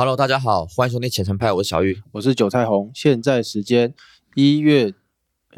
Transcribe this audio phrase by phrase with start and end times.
[0.00, 2.90] Hello，大家好，欢迎收听浅城派，我是小玉，我是韭菜红。
[2.94, 3.92] 现在时间
[4.34, 4.94] 一月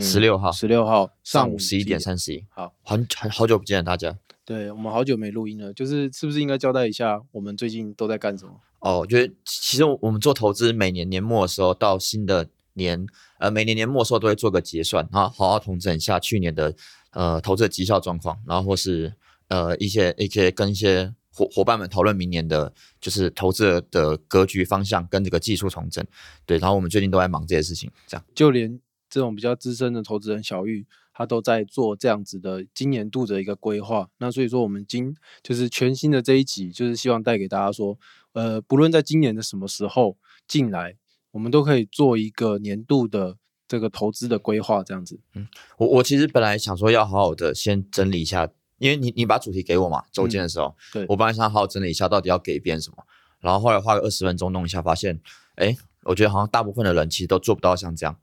[0.01, 4.19] 十六号十六号上午午十一点三十一，好，很很好久不见了大家。
[4.45, 8.55] 对我们好久没录音了，就是是不是应该交代一下我们最近都在干什么？
[8.81, 13.07] 哦，我觉得其实我们做投资，每年年末的时候到新的年，
[13.39, 16.75] 呃，每年年末的时候都会做个结算，然后好好统整一下去年的
[17.13, 19.15] 呃投资的绩效状况，然后或是
[19.47, 26.05] 呃一些一些跟一些伙伙伴们讨论明年的就是投资的格局方向跟这个技术重整。
[26.45, 28.25] 对，然后我们最近都在忙这些事情，这样。
[28.35, 34.09] 就连这种比较资深的投资人小玉，他都在做这样子的今年度的一个规划。
[34.19, 37.99] 那所以说，我们今就是全新的这一集，就是希望带给大家说，
[38.33, 40.97] 呃，不论在今年的什么时候进来，
[41.33, 43.37] 我们都可以做一个年度的
[43.69, 45.21] 这个投资的规划，这样子。
[45.35, 48.49] 嗯我我其实本来想说要好好的先整理一下，
[48.83, 52.97] 因为你你把主题给我嘛，周间的时候，对我本来想好好整理一下到底要给别人什么，
[53.39, 55.21] 然后后来花个二十分钟弄一下，发现，
[55.55, 58.17] 哎，我觉得好像大部分的人其实都做不到像这样，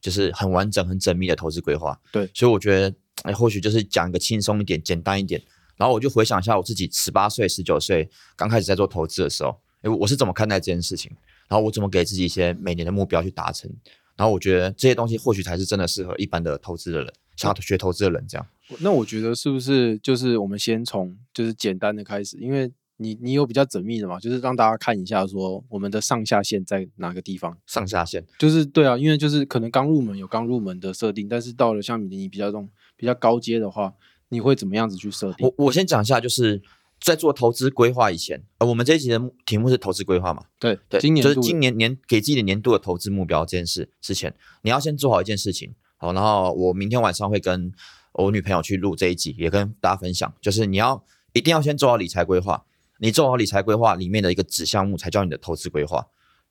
[0.00, 2.00] 就是很完整、很缜密的投资规划。
[2.10, 5.42] 对所以我觉得，哎，或许就是讲一个轻松一点、简单一点。
[5.76, 11.12] 然后我就回想一下我自己十八岁、十九岁刚开始在做投资的时候，哎，我是怎么看待这件事情，
[11.48, 13.70] 然后我怎么给自己一些每年的目标去达成。
[14.16, 18.46] 然后我觉得这些东西或许才是真的适合一般的投资的人，想要学投资的人这样。
[18.80, 27.56] 那我觉得是不是就是我们先从就是简单的开始，因为你你有比较缜密的嘛，就是让大家看一下说我们的上下限在哪个地方。
[27.66, 33.94] 上下限，就是对啊，因为就是可能刚入门有刚入门的设定，但是到了像你你比较这种比较高阶的话，
[34.28, 35.66] 你会怎么样子去设定我？
[35.66, 36.60] 我先讲一下，就是
[37.00, 40.42] 在做投资规划以前，呃，我们这一集的目题目是投资规划嘛？
[40.58, 45.74] 对对，今年就是今年年给自己的年度的投资目标这件事之前，你要先做好一件事情。
[45.98, 47.70] 好，然后我明天晚上会跟
[48.12, 52.64] 我女朋友去录这一集，也跟大家分享，就是你要一定要先做好理财规划。
[53.00, 56.04] 你做好理财规划里面的一个子项目，才叫你的投资规划。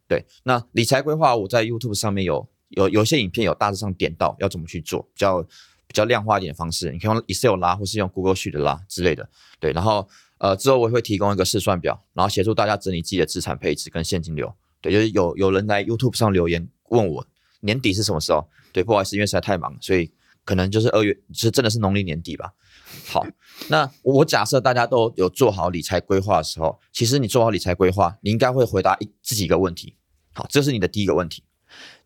[0.08, 9.30] 对，那理财规划我在 YouTube 上面有有有一些影片有大致上点到要怎么去做，比较比较量化一点的方式，你可以用 Excel 拉，或是用 Google Sheet 拉之类的。
[9.60, 10.08] 对，然后
[10.38, 14.54] 呃之后我也会提供一个试算表，然后协助大家整理自己的资产配置跟现金流。
[14.80, 17.27] 对，就是有有人在 YouTube 上留言问我
[17.60, 18.48] 年底是什么时候？
[18.77, 20.11] 对，不好意思，因为实在太忙，所以
[20.45, 22.54] 可能就是二月，就是真的是农历年底吧。
[23.08, 23.26] 好，
[23.70, 29.95] 那我假设大家都有做好理财规划的时候，其实你做好理财规划，你应该会回答一自己一个问题。
[30.36, 31.43] 好，这是你的第一个问题。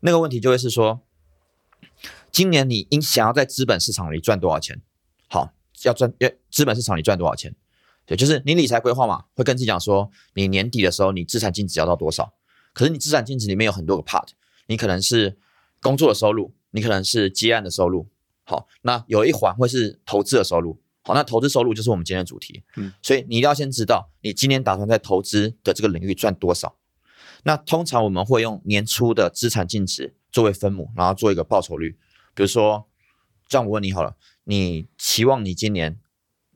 [0.00, 1.02] 那个问题就会是说，
[2.30, 4.80] 今年你应想要在资本市场里赚多少钱？
[5.28, 5.52] 好，
[5.84, 7.54] 要赚，要资本市场里赚多少钱？
[8.06, 12.32] 对，就是你理财规划嘛，会跟自己讲说，你年底的时候你资产净值要到多少？
[12.72, 14.28] 可是你资产净值里面有很多个 part，
[14.68, 15.36] 你可能是
[15.82, 18.08] 工作的收入，你可能是接案的收入。
[18.44, 20.78] 好，那有一环会是投资的收入。
[21.04, 22.62] 好，那投资收入就是我们今天的主题。
[22.76, 26.76] 嗯，所以你一定要先知道你今年打算在投资的这个领域赚多少。
[27.44, 31.98] 那通常我们会用年初的资产净值作为分母，然后做一个报酬率。
[32.34, 32.86] 比如说，
[33.48, 35.98] 这样我问你好了，你期望你今年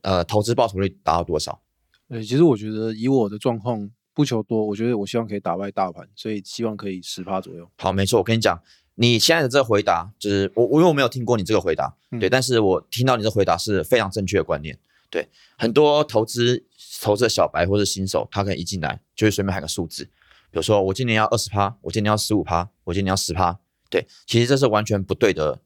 [0.01, 1.61] 呃投资报酬率达到多少？
[2.07, 7.69] 呃，其实我觉得以我的状况不求多，我觉得我希望可以打败大盘，所以希望可以十趴左右。
[7.77, 8.57] 好，没错，我跟你讲，
[8.99, 14.77] 你现在的这个回答，就是我我因为我没有听过你这个回答，对，嗯但是我听到你的回答是非常正确的观念，
[15.11, 16.65] 对，很多投资
[16.99, 20.05] 投资的小白或者新手，他可能一进来就会随便喊个数字，
[20.49, 23.59] 比如说我今年要二十趴，我今年要十五趴，我今年要十趴，
[23.89, 25.59] 对，其实这是完全不对的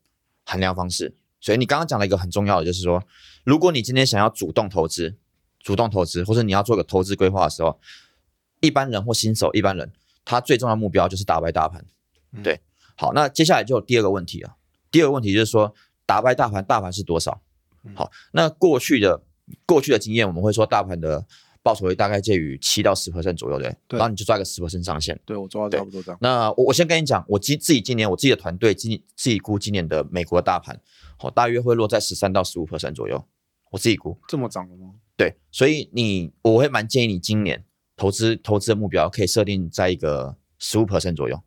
[0.46, 1.16] 衡量方式。
[1.40, 3.02] 所以你刚刚讲了一个很重要的，就是说，
[3.46, 5.16] 如果你今天想要主动投资，
[5.60, 7.80] 主动投资，或者你要做个投资规划的时候，
[8.60, 9.92] 一般人或新手，一般人
[10.26, 11.84] 他最重要的目标就是打败大盘。
[12.34, 12.62] 嗯对，
[12.96, 14.56] 好，那接下来就有第二个问题啊。
[14.92, 15.74] 第二个问题就是说，
[16.06, 17.42] 打败大盘，大盘是多少？
[17.84, 19.24] 嗯好，那过去的
[19.66, 21.26] 过去的经验，我们会说大盘的
[21.64, 25.20] 报酬率大概介于七到十 percent 左右，对对，然后你就抓个十 percent 上限。
[25.26, 26.18] 对我抓的差不多这样。
[26.22, 30.80] 那我我先跟你讲，我今自己今年我自己的团队今自己估今年的美国大盘，
[31.18, 33.26] 好、大约会落在十三到十五 percent 左右，
[33.72, 34.18] 我自己估。
[34.28, 34.94] 这么涨了吗？
[35.16, 37.64] 对，所以你我会蛮建议你今年
[37.96, 41.42] 投资投资的目标可以设定在一个十五 percent 左右。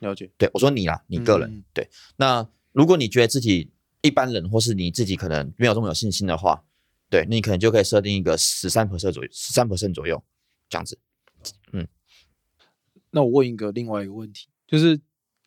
[0.00, 0.30] 了解。
[0.36, 1.88] 对我说你啦，你个人、嗯对。
[2.16, 3.70] 那如果你觉得自己
[4.02, 6.64] 一般人，或是你自己可能没有这么有信心的话，
[7.10, 10.22] 对那你可能就可以设定一个十三 percent 左右，十三 percent 左右
[10.68, 10.98] 这样子。
[11.72, 11.86] 嗯
[13.10, 15.00] 那我问一个另外一个问题，就是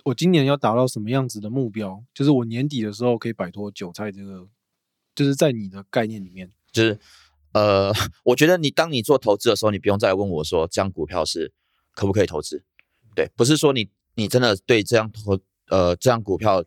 [0.04, 2.04] 我今年要达到什么样子的目标？
[2.14, 4.48] 就是我年底的时候可以摆脱韭菜这个，
[5.14, 7.00] 就是在你的概念里面，就是
[7.54, 7.94] 呃，
[8.26, 11.54] 我觉得你当你做投资的时候，你不用再问我说这样股票是
[11.94, 12.64] 可不可以投资。
[13.14, 16.64] 对，不是说你你真的对这样投呃这样股票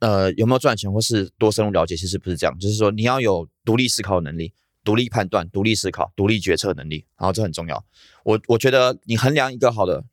[0.00, 4.52] 呃有没有赚钱或是多深入了解，其实不是这样，就是说你要有独立思考能力，
[4.84, 7.84] 独立判断、独立思考、独立决策能力，然后这很重要。
[8.24, 10.04] 我我觉得你衡量一个好的，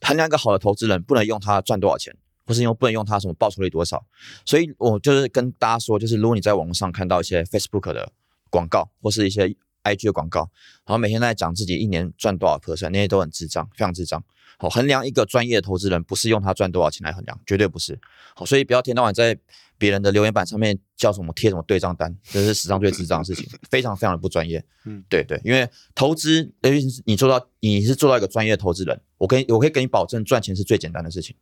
[0.00, 2.16] 衡量一个好的投资人，不能用他赚多少钱，
[2.46, 4.04] 或是用不能用他什么报酬率多少。
[4.44, 8.12] 所以我就是跟大家说，就是如果你在网络上看到一些 Facebook 的
[8.50, 9.54] 广告，或是一些
[9.84, 10.50] IG 的广告，
[10.84, 14.22] 然后每天在讲自己一年赚多少 percent，那些都很智障，非常智障。
[14.58, 17.98] 好，衡量一个专业的投资人，不是用他赚多少钱来衡量，绝对不是。
[18.34, 19.38] 好，所以不要天到晚在
[19.78, 24.62] 别人的留言板上面叫什么贴什么对账单，这是史上最智障的事情，非常非常的不专业。
[24.84, 31.34] 嗯，对对，因为投资，尤其是你做到你是做到一个专业的投资人，我跟我可以给你保证，赚钱是最简单的事情。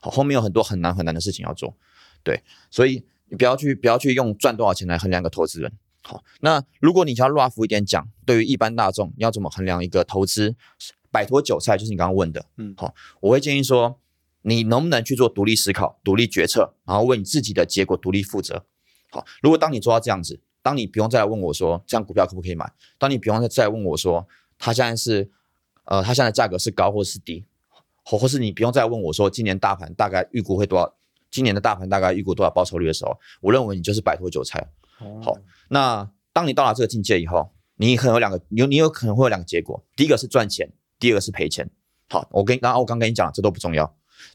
[0.00, 1.76] 好，后面有很多很难很难的事情要做。
[2.24, 2.42] 对，
[2.72, 5.72] 所以你不要去不要去用赚多少钱来衡量一个投资人。
[6.06, 10.54] 好，那如果你想要 rough 一点讲，对于一般大众要怎么衡量一个投资？
[11.10, 14.00] 摆脱韭菜就是你刚刚问的，嗯，好，我会建议说，
[14.42, 18.66] 你能不能去做独立思考、独立决策，然后为你自己的结果独立负责。
[19.10, 24.26] 好，如果当你做到这样子，当你不用再来问我说这样股票可不可以买，当你不用再再问我说
[24.58, 25.30] 它现在是，
[25.84, 27.44] 呃，它现在价格是高或是低，
[28.02, 30.94] 或或是你不用再问我说今年大盘大概预估会多少，
[31.30, 34.68] 今年的大盘大概预估多少报酬率的时候，我认为你就是摆脱韭菜。
[35.22, 35.36] 好，
[35.68, 40.72] 那当你到达这个境界以后，你可能有两个，你你有可能会有两个结果，第一个是赚钱。
[41.00, 41.68] 第二个是赔钱，
[42.08, 43.84] 好，我跟然后我刚跟你讲，这都不重要，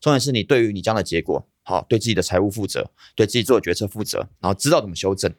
[0.01, 5.33] 重点是你对于你这样的结果，好，对自己的财务负责，对自己做的决策负责，然后知道怎么修正，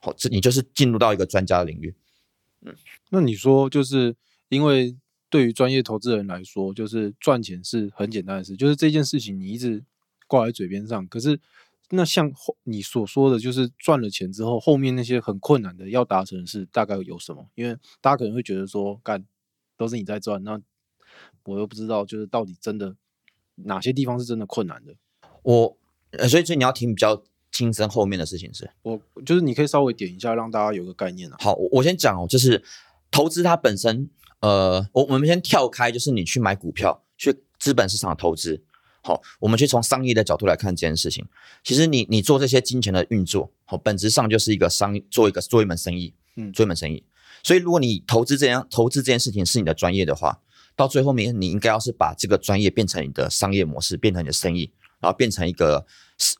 [0.00, 1.92] 好，这你就是进入到一个专家的领域。
[2.60, 2.76] 嗯，
[3.10, 4.14] 那你说就是
[4.48, 4.96] 因为
[5.28, 9.82] 对于专业投资人来说，就是赚钱是很简单的事，就是这件事情你一直
[10.28, 11.40] 挂在嘴边上，可是
[11.90, 17.48] 那像后你所说的就是赚了钱之后，后面那些很困难的要达成的事，大概有什么？
[17.54, 19.24] 因为大家可能会觉得说，干
[19.76, 20.60] 都是你在赚，那。
[21.44, 22.94] 我又不知道，就是到底真的
[23.54, 24.94] 哪些地方是真的困难的。
[25.44, 25.78] 我，
[26.28, 27.22] 所以所以你要听比较
[27.52, 28.68] 轻松后面的事情是。
[28.82, 31.36] 我就是你可以稍微点一下，让大家有个概念啊。
[31.38, 32.62] 好，我先讲哦，就是
[33.10, 34.10] 投资它本身，
[34.40, 38.64] 呃，我我们先跳开，就是你去买股票，去资本市场投资。
[39.06, 41.24] 好，我们去从商业的角度来看这件事情。
[41.62, 47.04] 其实你你做这些金钱的运作，好，本质上就是一个商做一个做一门生意，嗯，做一门生意。
[47.44, 50.40] 所以如果你投资这样投资这件事情是你的专业的话。
[50.78, 54.70] 到最后面，你应该要是把这个专业变成你的商业模式，变成你的生意，
[55.00, 55.86] 然后变成一个，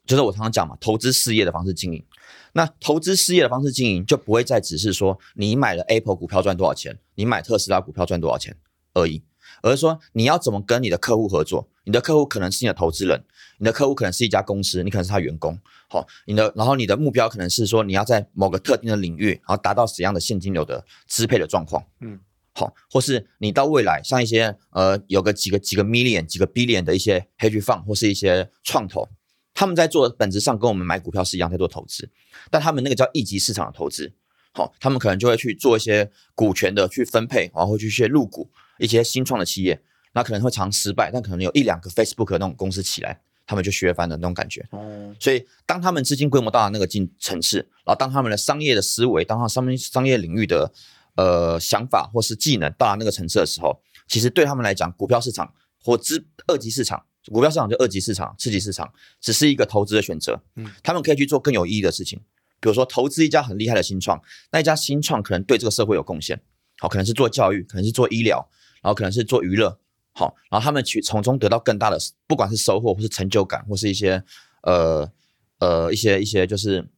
[0.05, 2.05] 就是我常常讲嘛，投资事业的方式经营。
[2.53, 8.55] 那投资事业的方式经营，就不会再只是说你买了 Apple 股票赚多少钱，你买特斯拉股票赚多少钱
[8.93, 9.23] 而已，
[9.63, 11.69] 而是说你要怎么跟你的客户合作。
[11.85, 13.25] 你的客户可能是你的投资人，
[13.59, 15.57] 你的客户可能是一家公司，你可能是他员工。
[15.89, 21.85] 好，你的然后你的目标可能是说你要在某个特定的领域，然后达到怎样的现金流的支配的状况。
[22.01, 22.19] 嗯。
[22.59, 29.07] 好，或是你到未来，像一些呃，有个几个几个 million、几个 billion 的一些 hedge fund 或是一些创投，
[29.53, 32.11] 他们在做本质上跟我们买股票是一样在做投资，
[32.51, 34.11] 但他们那个叫一级市场的投资。
[34.53, 39.81] 好，他们可能就会去做一些股权的去分配，然后去一些入股一些新创的企业，
[40.13, 44.67] 那可能会常失败，但可能有一两个 Facebook 那种公司起来，他们就削翻的那种感觉。
[44.71, 50.73] 哦，所以当他们资金规模到达那个进层次，然后当他们的商业的思维，当他商业商业领域的。
[51.19, 55.51] 呃，想法或是技能到达那个层次的时候，其实对他们来讲，股票市场
[55.83, 60.39] 或资二级市场，股票市场就二级市场、次级市场，只是一个投资的选择。
[60.57, 62.19] 嗯，他们可以去做更有意义的事情，
[62.61, 64.21] 比如说投资一家很厉害的新创，
[64.53, 66.39] 那一家新创可能对这个社会有贡献，
[66.81, 68.56] 好，可能是做教育，可能是做医疗，然
[68.89, 69.79] 后可能是做娱乐，
[70.13, 74.23] 好，然后他们去从中得到更大的，不管是收获或是成就感，或是一些
[74.63, 75.11] 呃
[75.59, 76.89] 呃一些一些就是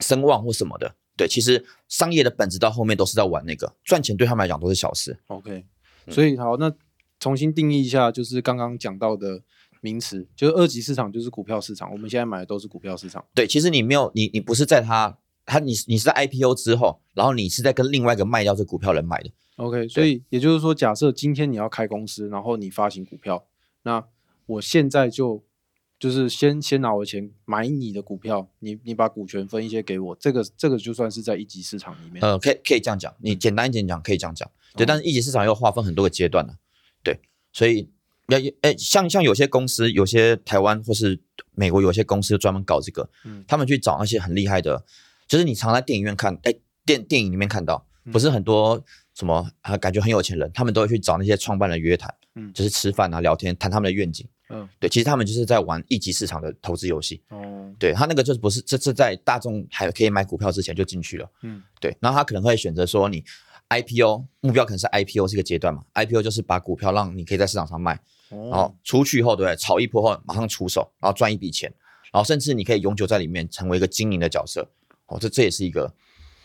[0.00, 0.94] 声望或什么的。
[1.16, 5.18] 对，其实商业的本质到后面都是在玩那个赚钱，对他们来讲都是小事。
[5.28, 5.64] OK，
[6.10, 6.70] 所以好，那
[7.18, 9.40] 重新定义一下，就是刚刚讲到的
[9.80, 11.90] 名词，就是二级市场就是股票市场。
[11.90, 13.24] 我们现在买的都是股票市场。
[13.34, 19.30] 对，其实你没有，你你不是在它它你你是在 IPO 之后，然后你是在跟另外一个卖掉这股票人买的。
[19.56, 23.46] OK，所以也就是说，假设今天你要开公司，然后你发行股票，
[23.82, 24.04] 那
[24.46, 25.44] 我现在就。
[25.98, 32.22] 就是先先拿我的钱买你的股票，你你把股权分一些给我，这个这个就算是在一级市场里面。
[32.22, 34.84] 呃，可以可以这样讲，你简单一点讲可以这样讲，对。
[34.84, 36.52] 但是一级市场要划分很多个阶段呢，
[37.02, 37.18] 对。
[37.50, 37.88] 所以
[38.28, 41.18] 要诶，像像有些公司，有些台湾或是
[41.52, 44.84] 美国有些公司专门搞这个，嗯，他们去找那些很厉害的，
[45.26, 48.84] 就是你常在电影院看，哎，电电影里面看到，不是很多
[49.16, 54.28] 什么啊，感觉很有钱人，他们都会去找那些创办人约谈，嗯，就是吃饭啊，聊天，谈他们的愿景。
[54.50, 57.20] 嗯，对，其实他们就是在玩一级市场的投资游戏。
[57.30, 61.28] 哦，对他那个就是不是这是在大众还可以买股票之前就进去了。
[61.42, 63.24] 嗯，对，然后他可能会选择说你
[63.70, 71.72] IPO 目标可能是 IPO 是一个阶段嘛，IPO 就是把股票让你可以在市场上卖，然后出去后对，炒一波后马上出手，然后赚一笔钱，
[72.12, 74.70] 然后甚至你可以永久在里面成为一个经营的角色。
[75.06, 75.92] 哦，这这也是一个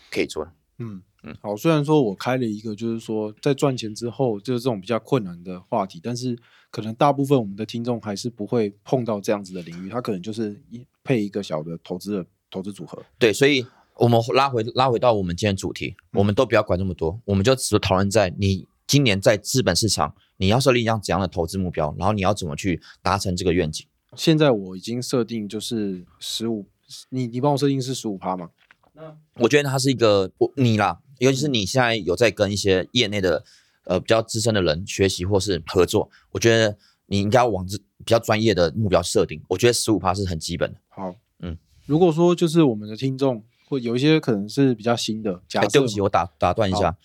[0.09, 0.51] 可以做的。
[0.79, 1.01] 嗯，
[1.41, 6.37] 好，虽然说我开了一个，就是说在赚钱之后，就是这种比较困难的话题，但是
[6.71, 13.03] 可能大部分我们的听众还是不会碰到这样子的领域，他可能就是一配一个小的投资的投资组合。
[13.19, 13.65] 对，所以
[13.97, 23.85] 我们拉回拉回到我们今天主题，我们都不要管那么多，我们就只讨论在你今年在资本市场你要设立一样怎样的投资目标，然后你要怎么去达成这个愿景。
[24.15, 26.65] 现在我已经设定就是十五，
[27.09, 28.49] 你你帮我设定是十五趴嘛？
[28.93, 33.43] 那我觉得它是一个我你啦，尤其是你现在有在跟一些业内的
[33.85, 36.75] 呃比较资深的人学习或是合作，我觉得
[37.05, 39.39] 你应该要往这比较专业的目标设定。
[39.47, 40.79] 我觉得十五趴是很基本的。
[40.89, 46.97] 好，嗯，如果说就是我们的听众或有一些可能是比较新的，假哎，设对不起，我打打断一下，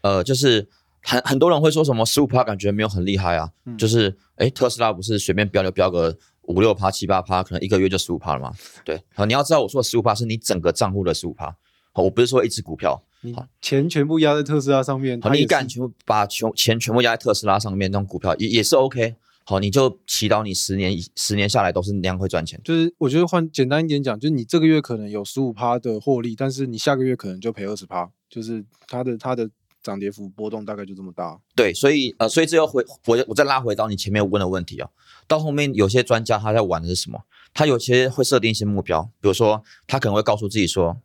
[0.00, 0.68] 呃，就是
[1.02, 8.52] 很很多人会说什么十五趴感觉没有很厉害啊，嗯就是哎特斯拉不是随便标就标个五六趴七八趴，可能一个月就十五趴了嘛？
[8.84, 11.56] 对，好，你要知道我说的十五趴是你整个账户的十五趴，
[11.92, 13.02] 好，我不是说一只股票，
[13.34, 22.60] 好钱全部压在特斯拉上面，好，你敢全部把全钱全部压在特斯拉上面那种股票也也是 OK，好，你就祈祷你十年以十年下来都是那样会赚钱。
[22.62, 29.50] 就是我觉得换简单一点讲，就是你这个月可能有十五趴的获利，但是你下个月可能就赔二十趴，就是它的它的
[29.82, 31.40] 涨跌幅波动大概就这么大。
[31.56, 34.88] 对，所以呃，所以这又回我我再拉回到你前面问的问题哦。
[35.26, 37.20] 到后面有些专家他在玩的是什么？
[37.52, 40.96] 他有些会设定一些目标，比如说他可能会告诉自己说，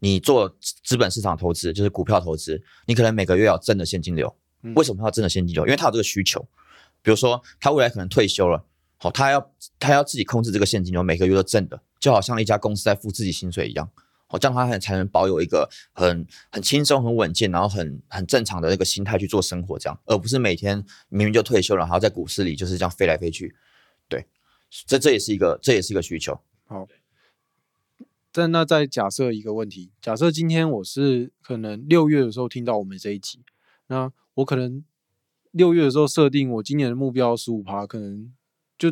[0.00, 4.34] 你做资资本市场投资就是股票投资，你可能每个月要挣的现金流。
[4.62, 5.64] 嗯为什么他要挣的现金流？
[5.64, 6.46] 因为他有这个需求。
[7.02, 8.62] 比如说他未来可能退休了，
[8.98, 13.88] 好，他要他要自己控制这个现金流，每个月都挣的，就好像一家公司在付自己薪水一样。
[14.26, 23.56] 好，这样他才才能保有一个很很轻松、很稳健，然后很很正常的那个心态去做生活，这样，而不是每天明明就退休了，还要在股市里就是这样飞来飞去。
[24.08, 24.26] 对，
[24.86, 26.38] 这这也是一个这也是一个需求。
[26.66, 26.86] 好，
[28.32, 33.40] 但那再假设一个问题，假设今天我是可能六月的时候听到我们这一集，
[33.88, 34.84] 那我可能
[35.50, 38.32] 六月的时候设定我今年的目标十五趴，可能
[38.78, 38.90] 就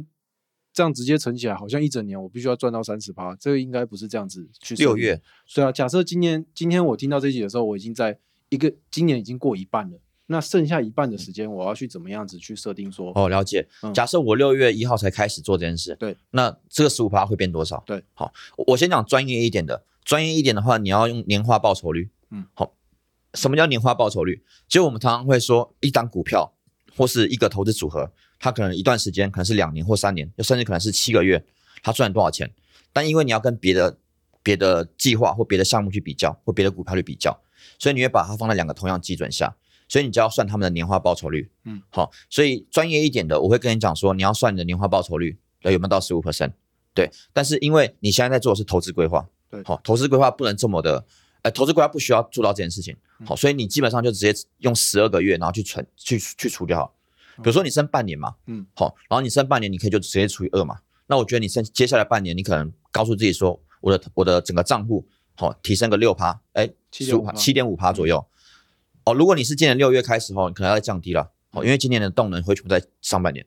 [0.73, 5.21] 这样直接乘起来，好像一整年我必须要赚到三十趴，这个应该不是这样子去六月，
[5.55, 8.19] 对啊，假设今年今天我听到这一集的时候，我已经在
[8.49, 10.01] 一个今年已经过一半了，
[10.31, 13.93] 那剩下一半的时间，我要去怎么样子去设定说，哦，了解嗯。
[13.93, 17.83] 假设我六月一号才开始做这件事，对，那这个十五趴会变多少？
[17.87, 22.11] 对，好，我我先讲专业一点的，专业一点的话，你要用年化报酬率。
[22.31, 22.75] 嗯，好，
[23.35, 24.43] 什么叫年化报酬率？
[24.69, 26.53] 就我们常常会说，一档股票
[26.95, 31.43] 或是一个投资组合，它可能一段时间，可能是两年或三年，甚至可能是七个月，
[31.83, 32.53] 它赚多少钱？
[32.93, 33.97] 但因为你要跟别的
[34.43, 37.41] 别的计划或别的项目去比较，或别的股票去比较，
[37.79, 39.57] 所以你会把它放在两个同样基准下，
[39.89, 41.51] 所以你就要算他们的年化报酬率。
[41.65, 46.53] 嗯，好，所以专业一点的，我会跟你讲说，你要算你的年化报酬率，呃有没有到十五 percent？
[46.95, 51.05] 对，但是因为你现在在做的是投资规划，对好，投资规划不能这么的，
[51.43, 56.93] 呃，投资规划不需要做到这件事情，好，所以你基本上就直接用十二个月，然后去存去去除掉。
[57.37, 60.79] 比如说你剩半年嘛，嗯，好，然后你剩半年，你可以就直接除以二嘛。
[61.07, 68.27] 那我觉得你剩接下来半年，你可能告诉自己说，我的我的整个账户好提升个六趴，哎，十五趴，七点五趴左右。
[69.09, 73.47] 哦，如果你是今年六月开始哦，你可能要再降低了，哦，因为今年的动能会全部在上半年。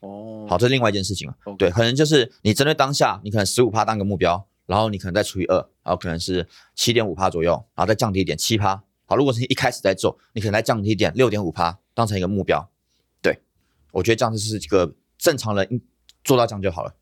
[0.00, 1.34] 哦，好，这是另外一件事情了。
[1.44, 8.82] OK 对，可能就是你针对当下，你可能十五趴当个目标，然后你可能再除以二，然后可能是七点五趴左右，然后再降低一点七趴。
[9.06, 12.70] 好，如果是一开始在做，你可能再降低一点六点五趴，当成一个目标。
[13.22, 13.40] 对，
[13.92, 15.80] 我觉得这样就是一个正常人
[16.22, 16.94] 做到这样就好了。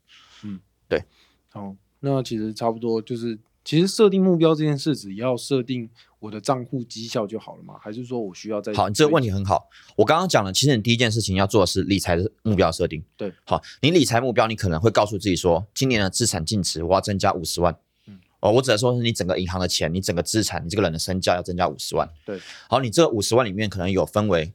[0.45, 1.03] 嗯，对
[1.51, 3.37] 好，那其实差不多就是，
[3.67, 7.75] 其实设定目标这件事，只要设定我的账户绩效就好了嘛？
[7.81, 9.69] 还是说我需要再好，你这个问题题很好。
[9.97, 13.03] 我刚刚讲了，其实你第一件事情要做的是理财的目标设定。
[13.17, 17.77] 对，好，你理财目标，你可能会告诉自己说，今年的资产净值我要增加五十万。
[18.07, 22.09] 嗯，哦，我只能说是你整个银行的钱，你整个资产，你这个人的身价要增加五十万。
[22.25, 24.55] 对，好，你这五十万里面可能有分为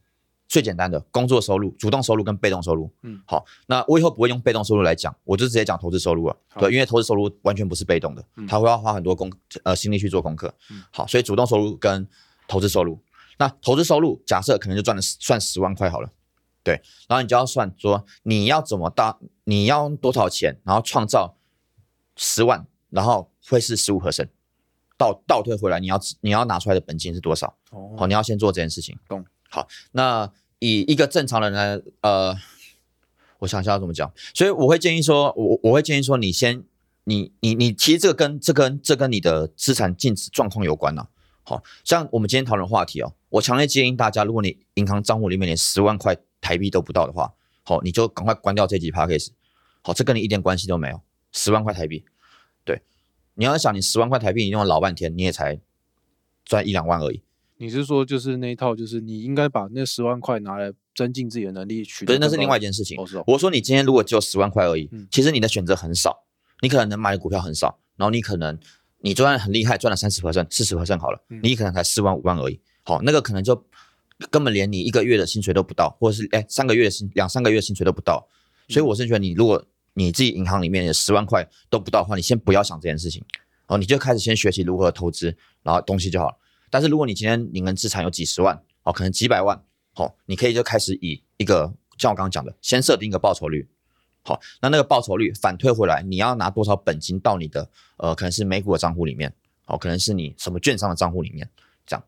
[0.52, 2.92] 最简单的工作收入、主动收入跟被动收入。
[3.04, 6.36] 嗯，好，那我以后不会用被动收入来讲，我就直接讲投资收入了。
[6.60, 9.32] 对，因为投资收入完全不是被动的，他会要花很多功
[9.64, 10.54] 呃心力去做功课。
[10.70, 12.06] 嗯，好，所以主动收入跟
[12.50, 13.00] 投资收入，
[13.38, 16.10] 那投资收入假设可能就赚了十算十万块好了。
[16.64, 16.74] 对，
[17.08, 21.38] 然后你就要算说你要怎么大，你要用多少钱，然后创造
[22.18, 24.28] 十万，然后会是十五 percent，
[24.98, 27.56] 倒倒退回来，你要你要拿出来的本金是多少？
[27.70, 29.00] 哦好，你要先做这件事情。
[29.08, 29.26] 懂。
[29.54, 30.32] 好，那
[30.62, 32.38] 以一个正常人来，呃，
[33.40, 34.14] 我想一下要怎么讲。
[34.32, 36.64] 所以我会建议说，我我会建议说，你先，
[37.06, 41.08] 你你你，其实这个跟这跟这跟你的资产净值状况有关呐、
[41.42, 49.34] 好像我们今天讨论话题哦，我强烈建议大家，如果你银行账户里面连十万块台币都不到的话，好，你就赶快关掉这几 p a c k a g e
[49.82, 51.02] 好，这跟你一点关系都没有。
[51.32, 52.06] 十万块台币，
[52.64, 52.84] 对，
[53.34, 55.60] 你要想你十万块台币，你用了老半天，你也才
[56.46, 57.24] 赚一两万而已。
[57.62, 63.00] 你是说就是那一套，就是你应该把那十万块拿来增进自己的能力，去不是，那是另外一件事情。
[63.00, 66.24] 哦哦我说你今天如果只有十万块而已，嗯其实你的选择很少，
[66.64, 68.58] 你可能能买的股票很少，然后你可能
[69.02, 72.60] 你就算很厉害，赚了三十 percent、四十 percent 好了，嗯你可能才四万五万而已。
[72.82, 73.64] 好，那个可能就
[74.32, 78.28] 根本连你一个月的薪水都不到，或者是哎三个月的薪两三个月的薪水都不到。
[78.70, 79.64] 所以我是觉得你如果
[79.94, 83.24] 你自己银行里面有十万块都不到的话，你先不要想这件事情，
[83.68, 86.38] 哦，你就开始先学习如何投资，然后东西就好了。
[86.72, 89.64] 但是如果你今天你能资产有几十万，哦，可能几百万，
[89.94, 93.70] 哦、你可以就开始以一个像我刚刚讲的，先设定一个报酬率，
[94.24, 99.32] 好，那那个报酬率反推回来，你要拿多少本金到你的呃可能是美股的账户里面，
[99.68, 101.48] 哦，可能是你什么券商的账户里面，
[101.86, 102.04] 这样。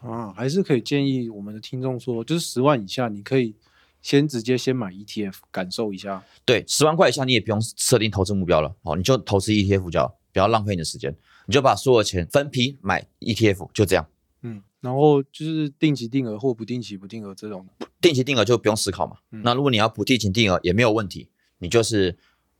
[0.00, 3.54] 啊，还是可以建议我们的听众说，就是十万以下，你可以
[4.02, 6.22] 先直接先买 ETF 感受一下。
[6.44, 14.06] 对，十万块以下你也不用设定投资目标了，哦，你就投资 ETF 就好，不要浪费你的时间，你就把所有钱分批买 ETF，就这样，
[14.42, 17.66] 嗯，然后就是定期定额或不定期不定额这种。
[18.00, 19.16] 定期定额就不用思考嘛。
[19.32, 22.18] 嗯那如果你要不定期定额也没有问题，你就是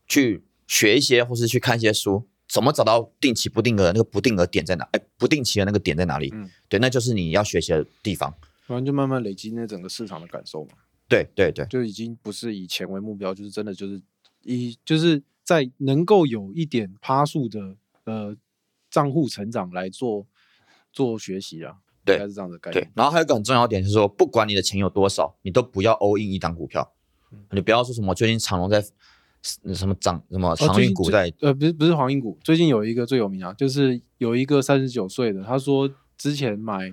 [0.09, 4.89] 去学一些或是去看一些书，怎么找到定期不定额的那个不定额点在哪？
[4.93, 6.31] 哎，不定期的那个点在哪里？
[6.33, 8.35] 嗯对，那就是你要学习的地方。
[8.67, 10.71] 然后就慢慢累积那整个市场的感受嘛，
[11.09, 14.03] 对对对，就已经不是以钱为目标，就是真的就是
[14.43, 18.37] 以就是在能够有一点趴数的呃
[18.97, 20.27] 账户成长来做
[20.91, 26.95] 做学习啊，对应该是这样的概对念。，然后还有一个很重要点就是说，不管你的钱有多少，你都不要 all in 一档股票。
[27.31, 28.83] 嗯你不要说什么最近长隆在
[29.75, 36.91] 什么涨什么哦长运股在呃不是不是黄金股，最近有一个最有名啊，就是有一个三十九岁的，他说之前买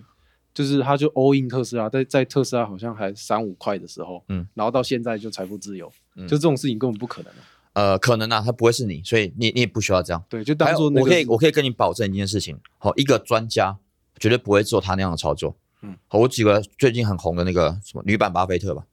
[0.54, 7.42] 就是他就 all in 特斯拉，在在特斯拉好像还三五块的时候，嗯，然后到现在就财富自由，嗯就这种事情根本不可能啊。
[7.74, 10.24] 呃可能啊，他不会是你，所以你你也不需要这样。
[10.30, 13.78] 对，就当做那个我可以我可以跟你保证一件事情，好，一个专家
[14.20, 15.56] 绝对不会做他那样的操作。
[15.82, 18.86] 嗯，好，我举个最近很红的那个什么女版巴菲特吧，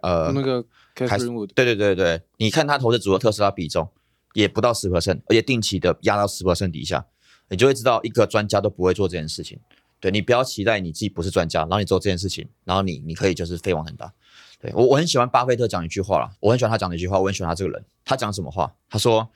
[0.00, 0.64] 呃，那个
[0.96, 3.88] Catherine Wood，对对对对，你看他投资组合特斯拉比重
[4.32, 7.06] 也不到十 percent，而且定期的压到十 percent 底下，
[7.48, 9.58] 你就会知道一个专家都不会做这件事情。
[10.00, 14.12] 对你不要期待你自己不是专家，然后你做这件事情，然后你你可以就是飞黄腾达。
[14.62, 17.84] 对我我很喜欢巴菲特讲一句话啦，我很喜欢他讲的一句话，我很喜欢他这个人。
[18.04, 18.72] 他讲什么话？
[18.88, 19.28] 他说：“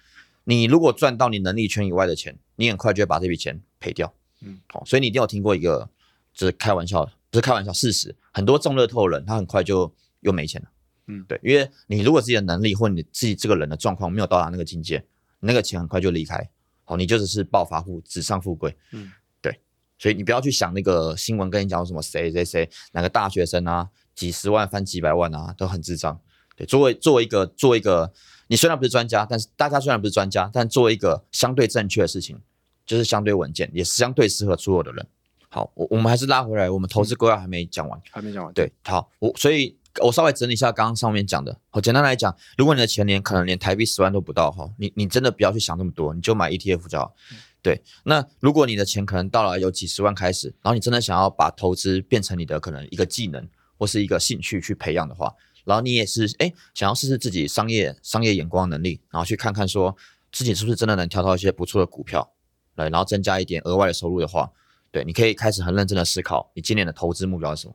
[0.44, 5.88] 你如果赚到你能力圈以外的钱，你很快就会把这笔钱赔掉。”嗯，好、所以你一定有听过一个，
[6.32, 10.68] 就是开玩笑的，不是开玩笑，事实，很多中乐透的人他很快就又没钱了。
[11.06, 14.98] 嗯对，因为你如果自己的能力或你自己这个人的状况没有到达那个境界，
[15.40, 16.48] 你那个钱很快就离开，
[16.84, 18.76] 好，你就只是暴发户，纸上富贵。
[18.92, 19.10] 嗯，
[19.40, 19.60] 对，
[19.98, 26.20] 所以你不要去想那个新闻跟你讲什么谁谁谁哪个大学生啊，几十万翻几百万啊，都很智障。
[26.56, 28.12] 对，作为作为一个作为一个，
[28.48, 32.40] 你虽然不是专家，但是大家虽然不是专家，但作为一个相对正确的事情，
[32.86, 35.06] 就是相对稳健，也是相对适合所有的人。
[35.50, 38.00] 好，我我们还是拉回来，我们投资规划还没讲完。
[38.10, 38.52] 还没讲完。
[38.52, 41.58] 对，好，我所以我稍微整理一下刚刚上面讲的。
[41.68, 47.14] 好，简单来讲，如果你的钱连可能连台币十万都不到哈，你你真的不要去想那么多，你就买 ETF 就好。
[47.62, 53.46] 对，那如果你的钱可能到了有几十万开始，然后你真的想要把投资变成你的可能一个技能
[53.78, 55.34] 或是一个兴趣去培养的话，
[55.64, 59.96] 然后你也是哎想要试试自己商业商业眼光能力，然后去看看说
[60.32, 62.32] 自己是不是真的能挑到一些不错的股票，
[62.74, 64.50] 来，然后增加一点额外的收入的话，
[64.90, 67.74] 对，你可以开始很认真的思考你今年的投资目标是什么。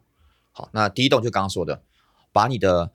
[0.52, 1.82] 好，那第一栋就刚刚说的，
[2.32, 2.92] 把你的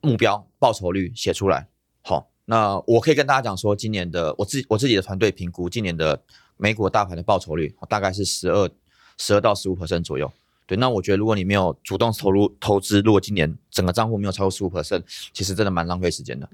[0.00, 1.68] 目标报酬率写出来。
[2.02, 6.22] 好，那我可以跟大家讲说，今年的我自我自己的团队评估，今年的
[6.56, 8.70] 美股大盘的报酬率大概是十二
[9.18, 10.32] 十二到十五百分左右。
[10.66, 15.02] 对，那我觉得如果你没有主动投入投资，如果今年整个账户没有超过十五 percent，
[15.32, 16.48] 其实真的蛮浪费时间的。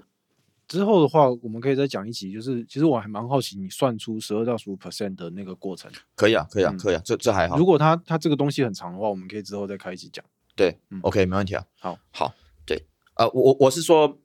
[0.68, 5.90] 之后的话，我们可以再讲一集，就是其实我还蛮好奇你算出十二到十五 percent 的那个过程。
[6.14, 7.66] 可以啊，可以啊，嗯可以啊，这这还好如。
[7.66, 10.24] 果它它这个东西很长的话，我们可以之后再开一集讲。
[10.54, 11.64] 对、嗯 o k 没问题啊。
[11.78, 14.18] 好，好，对，呃，我我我是说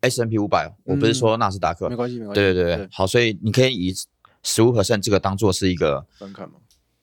[0.00, 1.88] S M P 五百，我不是说纳斯达克。
[1.88, 2.40] 没关系，没关系。
[2.40, 3.94] 对对对对，好，所以你可以以
[4.42, 6.56] 十五 percent 这个当做是一个门槛嘛。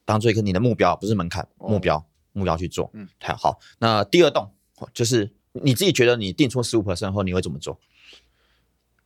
[0.04, 2.90] 当做一个你的目标，不是门槛，哦目标目标去做。
[2.94, 3.58] 嗯，太好。
[3.78, 4.52] 那第二栋
[4.92, 7.78] 就是你自己觉得你定出十五 percent 后，你会怎么做？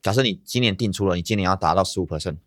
[0.01, 2.37] 假设你今年定出了，你今年要达到十五 percent，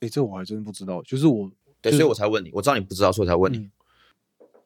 [0.00, 3.58] 诶，这我还真不知道，就是我对，就是所以我才问你，我知道你不知道，所以我才问你。
[3.58, 3.70] 嗯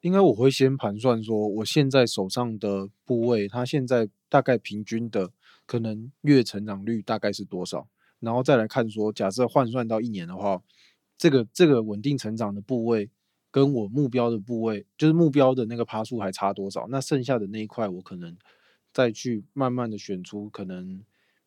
[0.05, 5.31] 应该我会先盘算说，我现在手上的部位，它现在大概平均的
[5.65, 7.89] 可能月成长率大概是多少，
[8.21, 10.63] 然后再来看说，假设换算到一年的话，
[11.17, 13.11] 这个这个稳定成长的部位
[13.51, 18.37] 跟我目标的部位，就是目标的那个趴数还差多少，那剩下的那一块我可能
[18.93, 21.03] 再去慢慢的选出可能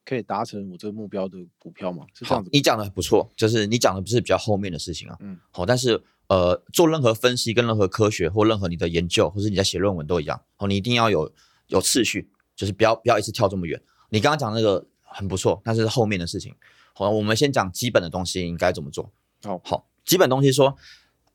[0.06, 2.50] 可以达成我这个目标的股票嘛，是这样子，。
[2.54, 5.18] 你讲的不错，就是你讲的不是比较后面的事情啊。
[5.20, 11.34] 嗯，好，但是呃做任何分析跟任何科学或任何你的研究，或是你在写论文都一样哦，你一定要有
[11.68, 13.82] 有次序，就是不要不要一次跳这么远。
[14.10, 16.56] 你刚刚讲那个很不错，但是后面的事情，
[16.94, 19.12] 好，我们先讲基本的东西应该怎么做。
[19.44, 20.76] 好好，基本东西说，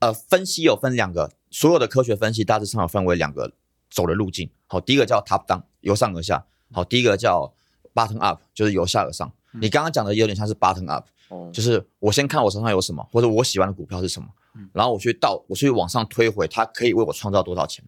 [0.00, 3.52] 呃，分析有分两个，所有的科学分析大致上有分为两个
[3.90, 4.50] 走的路径。
[4.66, 6.46] 好，第一个叫 top down，由上而下。
[6.72, 7.52] 好，第一个叫
[7.94, 9.30] bottom up，就是由下而上。
[9.52, 14.28] 你刚刚讲的有点像是 bottom up，哦，就是我先看我手上有什么，或者我喜欢的股票是什么，
[14.72, 17.84] 然后我去到我去往上推回，它可以为我创造多少钱。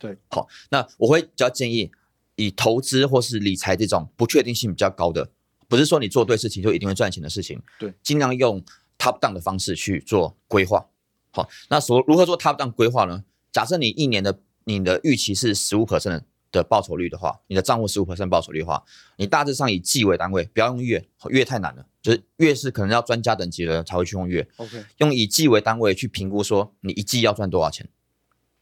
[0.00, 1.92] 对，好，那我会比较建议
[2.34, 5.30] 以投资或是理财这种不确定性比较高的，
[5.68, 8.60] 不是说你做对事情就一定会赚钱的事情，对，尽量用
[9.00, 10.86] top down 的方式去做规划。
[11.32, 13.24] 好，那所如何做 top down 规划呢？
[13.50, 18.84] 假设你一年的你的预期是十五 percent 的报酬率的话，你的账户十五 percent 报酬率的话，
[19.16, 27.88] 你大致上以季为单位，不要用月，月太难了，就是月是可能要专家等级的人才会去用月，OK，用以季为单位去评估说你一季要赚多少钱。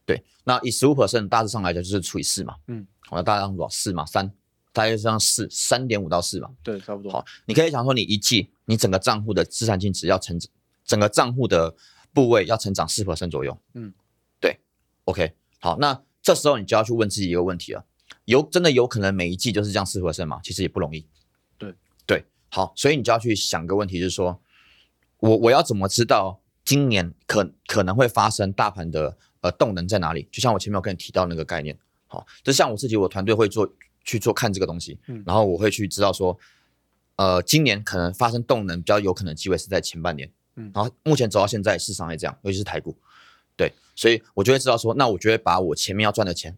[0.05, 3.69] 对，那以十五 percent 大致上来讲就是除以四嘛，嗯，好，那大概多少？
[3.69, 4.31] 四嘛，三，
[4.73, 6.49] 大概是这样四，三点五到四嘛。
[6.63, 7.13] 对，差不多。
[7.13, 10.39] 好，你可以想说，你一季你整个账户的资产净值要成，
[10.85, 11.75] 整个账户的
[12.13, 13.59] 部位要成长四 percent 左右。
[13.73, 13.93] 嗯，
[14.39, 14.61] 对
[15.05, 17.85] ，OK，好，那这时候你就要去问自己一个问题了，
[18.27, 20.39] 有真的有可能每一季就是这样四 percent 吗？
[20.45, 21.07] 其实也不容易。
[21.57, 21.75] 对
[22.07, 24.41] 对，好，所以你就要去想个问题，就是说
[25.21, 30.29] 我我要怎么知道今年可可能会发生大盘的呃动能在哪里？
[30.31, 33.67] 就像我前面有跟你提到那个概念，好，就像我自己，我团队会做
[34.05, 36.39] 去做看这个东西，嗯然后我会去知道说，
[37.19, 42.97] 呃，今年可能发生动能比较有可能的机会是在前半年，嗯然后目前走到现在市场也这样，尤其是台股，
[43.57, 46.57] 对，所以我就会知道说，那我就会把我前面要赚的钱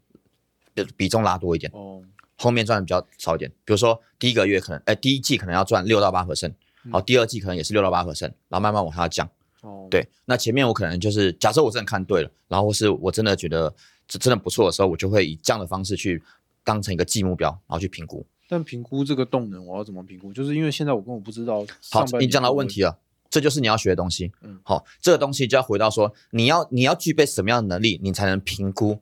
[0.75, 2.03] 的比重拉多一点，哦，
[2.37, 3.51] 后面赚的比较少一点。
[3.65, 6.53] 比如说第一个月可能，哎，第一季可能要赚六到八 percent，
[6.85, 9.27] 嗯好，第二季可能也是六到八 percent，然后慢慢往下降。
[9.63, 13.75] 哦，，对，那前面我可能就是假设我真的看对了，然后或是我真的觉得
[14.07, 16.23] 这真的不错的时候，我就会以这样的方式去
[16.63, 18.27] 当成一个季目标，然后去评估。
[18.51, 20.33] 但评估这个动能，我要怎么评估？
[20.33, 22.99] 就是因为现在我根本不知道好，你讲到问题了，
[23.31, 24.33] 这就是你要学的东西。
[24.43, 29.01] 嗯好，这个东西就要回到说，你要你要具备什么样的能力，你才能评估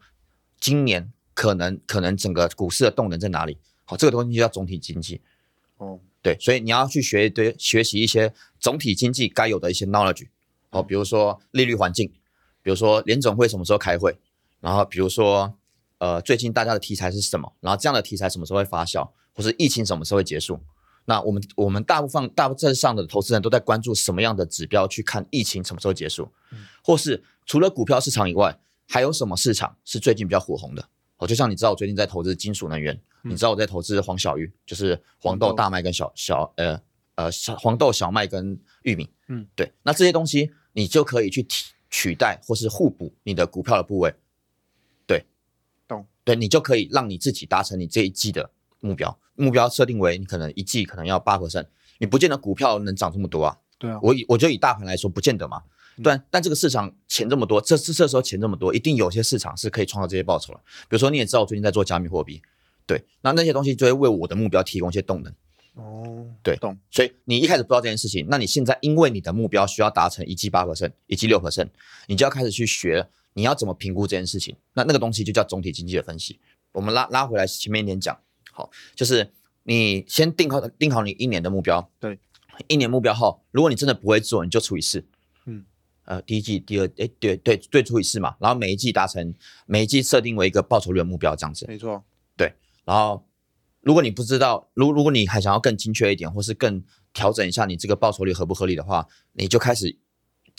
[0.61, 3.57] 今年可能可能整个股市的动能在哪里？
[3.87, 5.23] 好，这个东西就叫总体经济。
[5.79, 10.27] 哦，对，所以你要去学一堆学习一些总体经济该有的一些 knowledge，
[10.69, 12.07] 好，比如说利率环境，
[12.63, 14.19] 比如说联总会什么时候开会，
[14.61, 15.55] 然后比如说
[15.99, 20.59] 呃最近大家的题材是什么，然后这样的题材什么时候会发酵，或是疫情什么时候会结束。
[21.05, 26.31] 那我们我们大部分大部分上的投资人都在关注什么样的指标去看疫情什么时候结束，
[26.85, 30.87] 或是除了股票市场以外，还有什么市场是最近比较火红的？
[31.17, 36.81] 哦，就像你知道我最近在投资金属能源，你知道我在投资黄小玉，就是黄豆、大麦跟小小呃
[37.17, 44.15] 呃小黄豆、小麦跟玉米，嗯，对，那这些东西你就可以去替取代或是互补你的股票的部位，
[46.29, 51.65] 对你就可以让你自己达成你这一季的目标，目标设定为你可能一季可能要八 percent，
[51.97, 55.63] 你不见得股票能涨这么多啊，对啊，我以我就以大盘来说，不见得嘛。
[56.05, 60.61] 但但这个市场钱这么多，这这这时候钱这么多，一定有些市场是可以创造这些报酬了。
[60.83, 62.43] 比如说你也知道，我最近在做加密货币，
[62.87, 65.33] 对，那那些东西就会为我的目标提供一些动能。
[65.77, 71.69] 哦，对懂，所以你一开始不知道这件事情，那你现在因为你的目标需要达成一季八 percent、一季六 percent，
[72.09, 74.57] 你就要开始去学你要怎么评估这件事情。
[74.73, 76.41] 那那个东西就叫总体经济的分析。
[76.73, 78.19] 我们拉拉回来前面一点讲，
[78.51, 82.19] 好，就是你先定好定好你一年的目标，对，
[82.67, 85.05] 一年目标后，如果你真的不会做，你就除以四，
[85.47, 85.65] 嗯，
[86.03, 89.33] 呃，第一季、第二，哎，对对对，除以四嘛，然后每一季达成，
[89.67, 91.65] 每一季设定为一个报酬率的目标，这样子。
[91.69, 92.03] 没错，
[92.37, 92.53] 对
[92.85, 93.25] 然后，
[93.83, 99.97] 如果你不知道，如如果你还想要更精确一点，或是更调整一下你这个报酬率合不合理的话，你就开始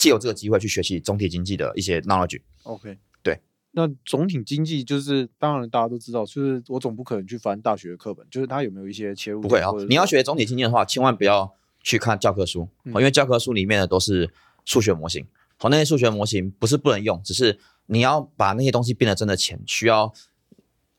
[0.00, 2.40] 借由这个机会去学习总体经济的一些 knowledge。
[2.62, 3.38] OK，对。
[3.72, 14.32] 那总体经济就是，当然大家都知道，就是我总不可能去翻大学的课本，就是它有没有一些切入不会啊你要学总体经济的话，千万不要去看教科书，因为教科书里面的都是
[14.64, 15.26] 数学模型。
[15.58, 20.10] 好，那些数学模型不是不能用，只是你要把那些东西变得真的钱，需要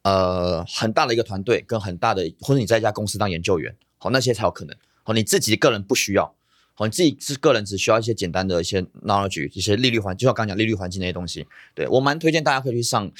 [0.03, 4.77] 呃很大的一个团队跟很大的，或者你在一家公司当研究员，好，那些才有可能。
[5.01, 6.35] 好，你自己个人不需要。
[6.73, 11.45] 好，你自己是个人只需要一些简单的一些 knowledge，一些利率环，就像刚刚讲利率环境那些东西。
[11.75, 13.11] 对我蛮推荐大家可以去上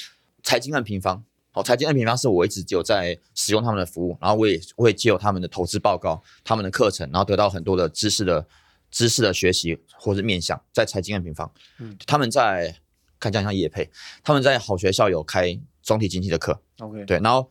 [0.42, 1.22] 财经按平方。
[1.54, 8.46] 好，财经按平方是我一直有在使用他们的服务，然后我也我也借由他们的投资报告、他们的课程，然后得到很多的知识的
[8.90, 12.74] 知识的学习或者面向，在财经按平方，嗯，他们在
[13.20, 13.90] 看这样像叶配，
[14.24, 17.50] 他们在好学校有开总体经济的课，OK，对，然后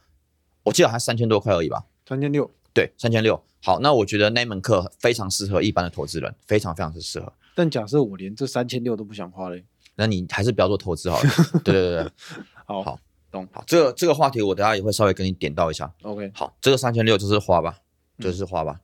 [0.64, 3.42] 我记得还三千多块而已吧，三千六，对，三千六。
[3.64, 7.32] 好，那我觉得那门课非常适合一般的投资人，非常非常的适合。
[7.54, 11.30] 但假设我连这三千六都不想花嘞，那你还是不要做投资好了。
[11.64, 12.12] 对对对对，
[12.66, 15.94] 好，好懂好，这个这个话题我等下也会稍微跟你点到一下。
[16.02, 17.78] ，OK，好，这个三千六就是花吧，
[18.18, 18.80] 就是花吧。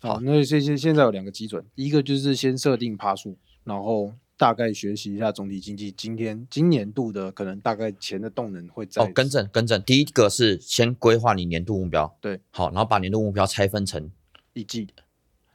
[0.00, 14.08] 好，好那现现现在有两个基准，一个就是先设定趴数，然后大概学习一下总体经济今天今年度的可能大概钱的动能会在哦，更正更正，第一个是先规划你年度目标，对，好，然后把年度目标拆分成，
[14.52, 14.86] 一季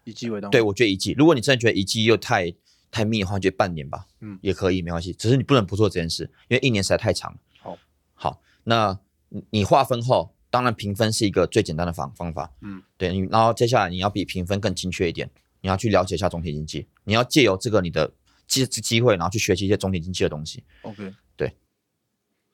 [0.03, 2.53] 一季为单位，对我觉得一季，如果你真的觉得一季又太
[2.91, 7.39] 太密的话，就半年吧，嗯也可以，没关系，只是你不能不做这件事，因为一年实在太长了。
[7.61, 7.77] 好，
[8.13, 15.29] 好，那你你划分后，当然评分是一个最简单的方方法，嗯，对，你然后接下来你要比评分更精确一点，
[15.61, 18.11] 你要去了解一下总体经济，你要借由这个你的
[18.53, 20.63] 机机会，然后去学习一些总体经济的东西。
[20.81, 21.55] ，OK，对，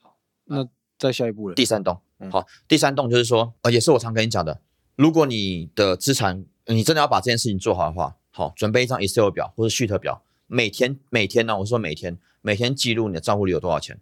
[0.02, 4.62] 好那再下一步了，第三栋嗯，好，第三栋就是说，呃，也是我常跟你讲的，
[4.96, 14.00] 如果你的资产，你真的要把这件事情做好的话，好，准备一张 Excel 表或者 Sheet 表，每天每天呢，我说每天每天记录你的账户里有多少钱。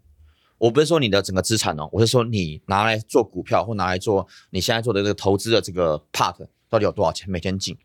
[0.58, 6.36] 我不是说你的整个资产哦，我是说你拿来做股票或拿来做你现在做的这个投资的这个 part
[6.68, 7.78] 到底有多少钱，每天进。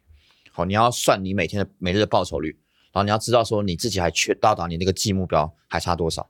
[0.51, 2.59] 好，你要算你每天的每日的报酬率，
[2.93, 6.29] 然后你要知道说你自己还缺到达你那个季目标还差多少。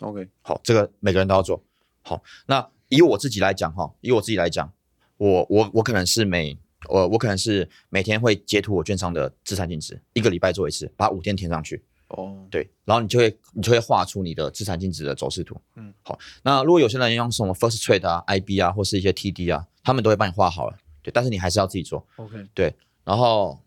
[0.00, 1.62] ，OK，好，这个每个人都要做。
[2.02, 4.72] 好，那以我自己来讲哈，以我自己来讲，
[5.16, 11.82] 我我我可能是每我我可能是每天会截图我券商的资产净值，一个礼拜做一次，把五天填上去。
[12.08, 15.58] 哦，对，然后你就会你就会画出你的资产净值的走势图。
[15.76, 20.76] 嗯，好，那如果有些人用什么 First Trade 啊、IB 啊，或是一些 TD 啊，他们都会帮你画好了。
[21.02, 22.06] 对，但是你还是要自己做。
[22.16, 23.58] ，OK，对，然后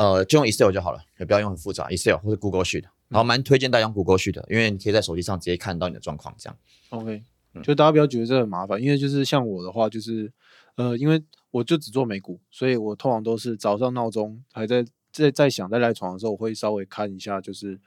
[0.00, 2.84] 呃，就用 Excel 就好了，也不要用很复杂 Excel 或者 Google Sheet。
[3.08, 6.56] 然后蛮推荐大家用 Google Sheet 的，因为你可以在手机上直接看到你的状况，这样。
[6.88, 10.32] OK，嗯就大家不要觉得这很麻烦，因为就是像我的话，就是
[10.76, 14.82] 呃，因为我就只做美股，所以我通常都是早上闹钟还在
[15.12, 17.78] 在在想，在赖床的时候，我会稍微看一下，就是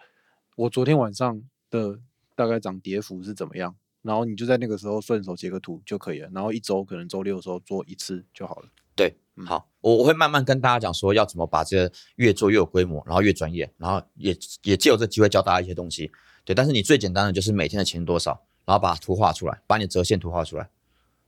[0.55, 1.97] 我昨天晚上的
[2.35, 3.73] 大概涨跌幅是怎么样，
[4.03, 8.67] 然后你就在那个时候顺手截个图就可以了，然后一周可能周六的时候做一次就好了。
[8.95, 16.11] 对，嗯好，我我会慢慢跟大家讲说要怎么把这个越做越有规模，然后越专业，然后也也借由这机会教大家一些东西。
[16.45, 20.69] 对，但是你最简单的就是每天的钱多少，然后把图画出来，把你折线图画出来，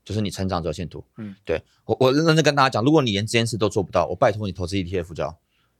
[0.04, 1.04] 就是你成长折线图。
[1.18, 5.40] 嗯，对我我认真跟大家讲，如果你连这件事都做不到，我拜托你投资 ETF 就好。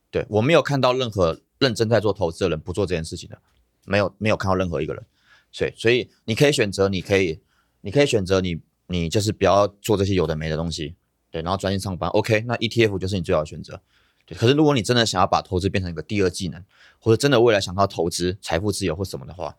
[0.10, 3.38] 对我没有看到任何认真在做投资的人不做这件事情的，
[3.86, 5.06] 没有没有看到任何一个人。
[5.52, 7.42] 所以所以你可以选择，你可以
[7.82, 10.96] 你可以选择你你就是不要做这些有的没的东西。
[11.36, 13.82] 对，然后专心上班，OK，那 ETF 就是你最好的选择。
[14.26, 16.64] 对，可是如果你真的想要把投资变成一个第二技能，
[16.98, 19.54] 或者真的未来想要投资、财富自由或什么的话，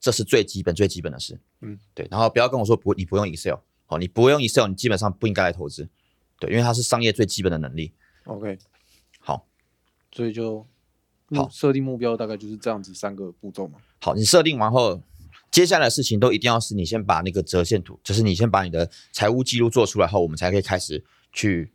[0.00, 1.38] 这是最基本、最基本的事。
[1.60, 2.08] 嗯，对。
[2.10, 5.88] 然后不要跟我说不，你不用 Excel，好，你不用 Excel，你基本上不应该来投资。
[6.40, 7.92] 对，因为它是商业最基本的能力。
[8.24, 8.58] OK，
[9.20, 9.46] 好，
[10.10, 10.66] 所以就
[11.30, 13.78] 好目设定目标大概就是这样子三个步骤嘛。
[14.00, 15.00] 好，你设定完后，
[15.50, 21.72] 接下来的事情都一定要是你先把那个折线图，就是你先把你的财务记录做出来后，我们才可以开始去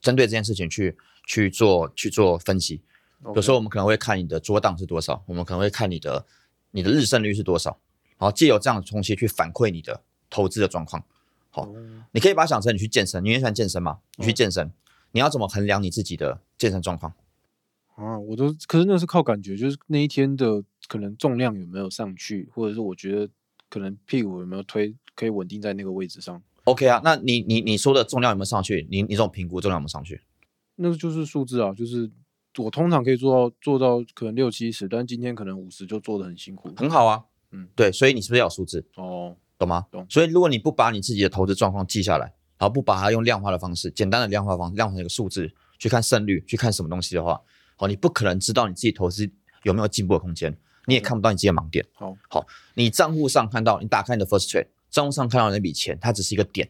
[0.00, 2.82] 针对这件事情去去做去做分析。
[3.34, 6.26] 有时候我们可能会看你的桌档是多少，我们可能会看你的
[6.72, 7.78] 你的日胜率是多少，
[8.18, 11.02] 然后借由这样的东西去反馈你的投资的状况。
[11.50, 11.74] 好哦
[12.12, 13.98] 你可以把它想成你去健身，你也喜欢健身嘛？
[14.16, 14.70] 你去健身，
[15.12, 17.14] 你要怎么衡量你自己的健身状况？
[17.96, 23.28] 啊，我都可是那是靠感觉，就是那一天的可能重量有没有上去，或者是我觉得
[23.68, 28.86] 可能屁股有没有推，可以稳定在那个位置上，OK 啊，那你你你说的重量有没有上去？
[28.90, 30.20] 你你这种评估重量有没有上去？
[30.76, 32.10] 那个就是数字啊，就是
[32.58, 36.72] 我通常可以做到做到可能六七十，但今天可能五十就做的很辛苦。
[36.76, 38.86] 很好啊，嗯对，所以你是不是要有数字？
[38.96, 39.86] 哦，懂吗？
[39.90, 42.26] 懂所以如果你不把你自己的投资状况记下来，
[42.58, 47.40] 然后不把它用量化的方式，简单的量化方式，量成一个数字去看胜率，去看什么东西的话，
[47.76, 49.28] 好，你不可能知道你自己投资
[49.62, 51.84] 有没有进步的空间，你也看不到你自己的盲点。
[51.94, 56.68] 好，好，你账户上看到，你打开你的 First Trade，账户上看到那笔钱，它只是一个点，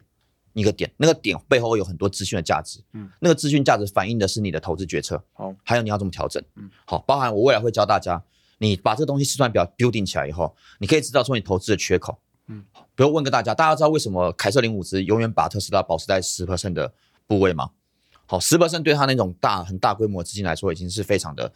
[0.53, 8.23] 一个点，那个点背后有很多资讯的价值，嗯，那个资讯价值反映的是你的投资决策，好，还有你要怎么调整，嗯，好，包含我未来会教大家，
[8.59, 16.93] 你把这个东西试算表 building 起来以后，你可以知道说你投资的缺口，嗯，比如问个大家，大家知道为什么凯瑟琳伍兹永远把特斯拉保持在十 percent 的
[17.27, 17.71] 部位吗？
[18.27, 21.53] 好，十 percent 对他那种大很大规模资金来说，已经是非常的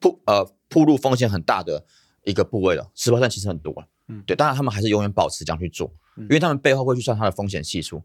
[0.00, 1.84] 铺呃铺路风险很大的
[2.24, 3.86] 一个部位了，十 percent 其实很多了。
[4.08, 8.02] 嗯对，当然他们还是永远保持这样去做，嗯因为他们背后会去算它的风险系数。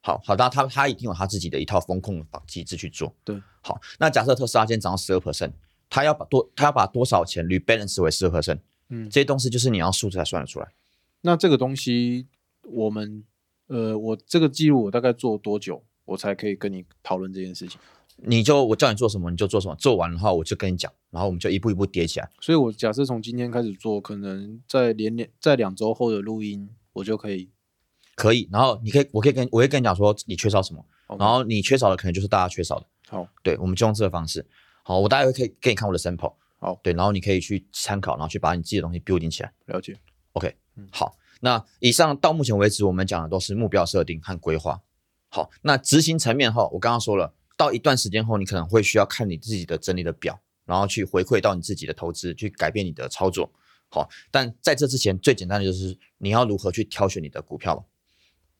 [0.00, 3.14] 好好，当然他他一定有他自己的一套风控的机制去做。
[3.24, 5.52] 对，好，那假设特斯拉今天涨到十二 percent，
[5.88, 8.58] 他要把多他要把多少钱 rebalance 为十二 percent，
[8.90, 10.68] 嗯，这些东西就是你要数字才算得出来。
[11.22, 12.26] 那这个东西
[12.64, 13.24] 我们
[13.68, 17.80] 呃，我这个记录我大概做多久，我才可以跟你讨论这件事情？
[18.16, 22.28] 你就我叫你做什么你就做什么，做完的话我就跟你讲，然后我们就一步一步叠起来。
[22.40, 27.50] 所以我假设从今天开始做，可能在连连在两周后的录音，我就可以。
[28.16, 30.84] 可以，然后你可以，我可以跟我会跟你讲说你缺少什么
[31.18, 32.86] 然后你缺少的可能就是大家缺少的。
[33.08, 34.44] 好，对，我们就用这个方式。
[34.82, 36.34] 好，我大概会可以给你看我的 sample。
[36.58, 39.52] 好对，然后你可以去参考，然后去把你自己的东西 building 起来。
[39.66, 39.96] 了解。
[40.32, 44.80] OK，嗯好，那以上到目前为止我们讲的都是目标设定和规划。
[45.28, 53.52] 好，那执行层面后，我刚刚说了，到一段时间后，你可能会需要看你自己的整理的表，然后去回馈到你自己的投资，去改变你的操作。
[53.90, 57.84] 好，但在这之前，最简单的就是你要如何去挑选你的股票嘛。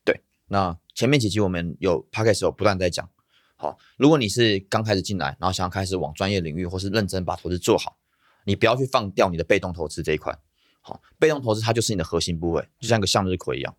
[0.05, 3.09] 对，那前面几集我们有 p o c a s t 有不断在讲。
[3.57, 7.97] 好，如果你是刚开始进来，然后想要开始往专业领域或是认真把投资做好，
[8.45, 10.38] 你不要去放掉你的被动投资这一块。
[10.81, 13.75] 好，被动投资它就是你的核心部位，就像一个向日葵一样。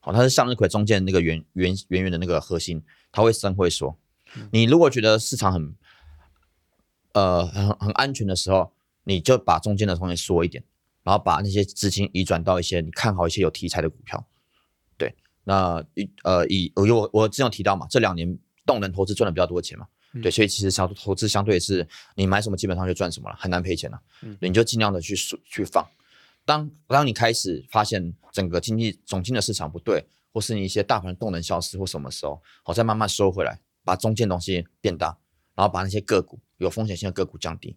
[0.00, 3.96] 好，它是向日葵中间那个圆圆圆圆的那个核心，它会伸会缩。
[4.50, 5.74] 你如果觉得市场很
[7.12, 8.72] 呃很很安全的时候，
[9.04, 10.62] 你就把中间的东西缩一点，
[11.02, 14.26] 然后把那些资金移转到一些你看好一些有题材的股票。
[14.96, 19.86] 对，那以呃以我我我之前有提到嘛，这两年动能投资赚的比较多钱嘛。
[20.22, 24.00] 对，所以其实相投资相对是你买什么基本上就赚什么了，很难赔钱了。
[24.22, 25.86] 嗯你就尽量的去数去放。
[26.46, 35.18] 当当你开始发现整个经济总经的市场不对，或是你一些大盘动能消失或什么时候，好再慢慢收回来，把中间东西变大，
[35.54, 37.76] 然后把那些个股有风险性的个股降低。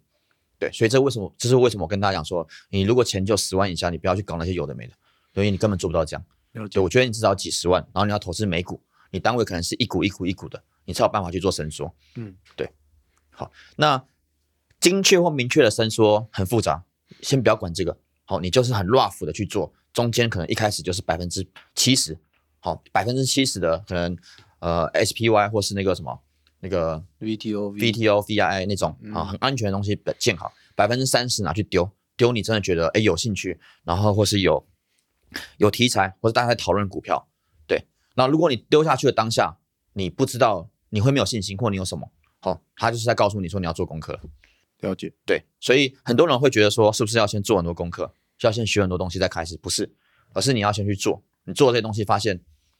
[0.58, 4.92] 对，所以这为什么这是为什么我跟大家讲说，你如果钱就十万以下，你不要去搞那些有的没的，
[5.34, 6.24] 因为你根本做不到这样。
[6.52, 6.82] 了解对，。
[6.82, 11.92] 我觉得你至少几十万，然后你要投资美股，你单位可能是一股一股一股的，你才有办法去做伸缩。
[12.14, 12.70] 嗯，对。
[13.30, 14.04] 好，那
[14.78, 16.84] 精确或明确的伸缩很复杂，
[17.22, 17.98] 先不要管这个。
[18.24, 22.16] 好，你就是很 rough 的去做，中间可能一开始就是百分之七十，
[22.60, 24.16] 好，百分之七十的可能
[24.60, 26.20] 呃 SPY 或是那个什么
[26.64, 34.64] 那个 VTO、VTO、VII 那种啊很安全的东西建好，百分之三十拿去丢，丢你真的觉得哎有兴趣，然后或是有
[35.56, 37.26] 有题材，或者大家在讨论股票，
[37.66, 37.84] 对。
[38.14, 39.58] 那如果你丢下去的当下，
[39.94, 44.20] 你不知道你会没有信心，或你有什么，好、他就是在告诉你说你要做功课了，
[44.82, 45.12] 了解。
[45.26, 45.42] 对。
[45.58, 49.56] 所以很多人会觉得说，是不是要先做很多功课，需要先学很多东西再开始？
[49.56, 49.92] 不是，
[50.32, 52.38] 而是你要先去做，你做这些东西，发现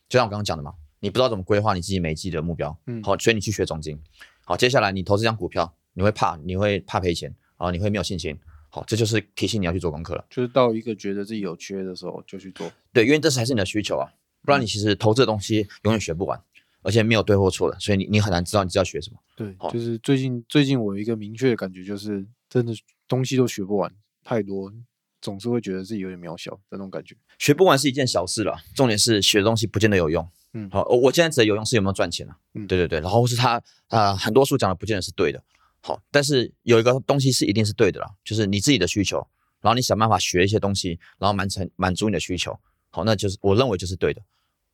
[0.08, 4.00] 就像我刚刚讲的嘛，你不知道怎么规划你自己每一季的目标，嗯好，所以你去学总经。
[4.44, 8.38] 好，接下来你投资一张股票，你会怕，你会怕赔钱，啊，你会没有信心。
[8.68, 10.24] 好，这就是提醒你要去做功课了。
[10.30, 12.70] 就是到一个觉得自己有缺的时候就去做。
[12.92, 14.08] 对，因为这才是你的需求啊，
[14.42, 16.40] 不然你其实投资的东西永远学不完，
[16.82, 19.18] 而且没有对或错的，所以你你很难知道你知道学什么。
[19.34, 22.72] 对好，就是最近最近我有一个明确的感觉，就是真的
[23.08, 24.72] 东西都学不完，太多，
[25.20, 27.16] 总是会觉得自己有点渺小的那种感觉。
[27.38, 30.26] 学不完是一件小事了，重点是学的东西不见得有用。
[30.54, 32.36] 嗯好，我我现在指的有用是有没有赚钱啊？
[32.54, 33.56] 嗯对对对，然后是他
[33.88, 35.42] 啊、呃很多书讲的不见得是对的。
[35.80, 39.26] 好，但是有一个东西是一定是对的啦，就是你自己的需求，
[39.60, 42.56] 然后你想办法学一些东西，然后满成满足你的需求。
[42.90, 44.22] 好，那就是我认为就是对的。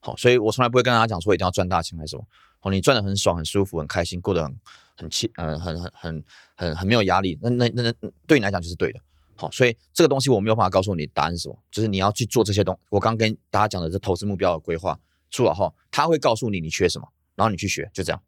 [0.00, 2.24] 好，所以我从来不会跟大家讲说一定要赚大钱还是什么。
[2.60, 4.60] 好，你赚的很爽、很舒服、很开心，过得很
[4.96, 6.24] 很气，呃，很很很
[6.56, 9.00] 很很没有压力，那那那那对你来讲就是对的。
[9.36, 12.76] 好，所以这个东西我没有办法告诉你答案是什么，就是你要去做这些东。
[12.90, 14.98] 我刚跟大家讲的这投资目标的规划
[15.30, 18.22] 做好后，他会告诉你你缺什么，然后你去学，就这样，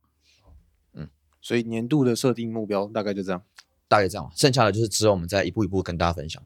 [0.95, 1.09] 嗯
[1.41, 3.43] 所以年度的设定目标大概就这样。
[3.89, 4.33] 大概这样吧。
[4.37, 6.41] 剩下的就是之后我们再一步一步跟大家分享。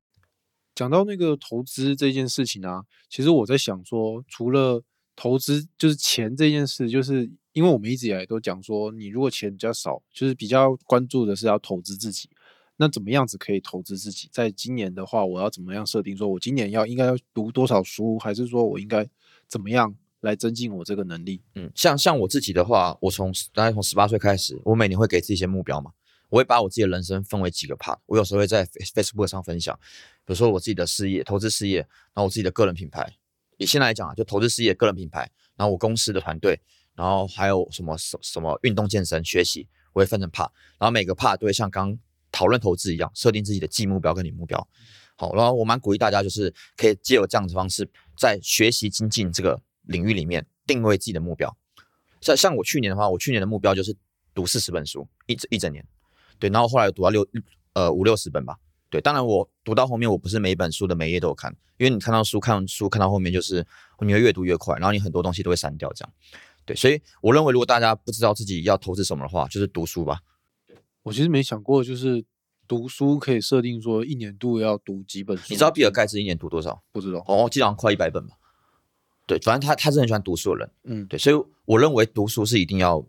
[0.74, 4.82] 讲到那个投资这件事情啊，其实我在想说，除了
[5.14, 12.28] 投资就是钱这件事，就是因为我们一直以来都讲说，你如果钱比较少，就是比较关注的是要投资自己。
[12.76, 14.28] 那怎么样子可以投资自己？
[14.32, 16.16] 在今年的话，我要怎么样设定？
[16.16, 19.08] 说我今年要应该要读多少书，还是说我应该
[19.46, 21.40] 怎么样来增进我这个能力？
[21.54, 25.92] 嗯，像像我自己的话，我从大概从十八岁开始，我每年会给自己一些目标嘛。
[26.30, 29.78] 我会把我自己的人生分为几个 part，我有时候会在 Facebook 上分享，
[30.24, 33.14] 比如说我自己的事业、投资事业，然后我自己的个人品牌。
[33.56, 36.60] 以现在来讲啊，就投资事业、个人品牌，然后我公司的团队，
[36.96, 41.96] 然后还有什么什什么运动健身、学习，我会分成 part，然后每个 part 都会像刚
[42.32, 44.66] 讨论投资一样，设定自己的季目标跟你目标。
[45.14, 51.56] 好，然后我蛮鼓励大家，就是可以借由这样子方式，在学习精进这个领域里面定位自己的目标。
[52.20, 53.94] 像像我去年的话，我去年的目标就是
[54.34, 55.86] 读四十本书，一整一整年。
[56.38, 57.26] 对，然后后来读到六
[57.74, 58.56] 呃五六十本吧。
[58.90, 63.66] 对，当然我读到后面，我不是每一本书的每一页都有看，因为你看到书看完书看到后面，就是
[64.00, 66.12] 你会越读越快，然后你很多东西都会删掉这样。
[66.64, 70.20] 对，所以我认为如果大家不知道自己要投资什么的话，就是读书吧。
[71.02, 72.24] 我其实没想过，就是
[72.66, 75.44] 读书可以设定说一年度要读几本书。
[75.50, 76.82] 你知道比尔盖茨一年读多少？
[76.92, 77.22] 不知道？
[77.26, 78.36] 哦，基本上快一百本吧。
[79.26, 80.70] 对，反正他他是很喜欢读书的人。
[80.84, 83.04] 嗯，对，所以我认为读书是一定要，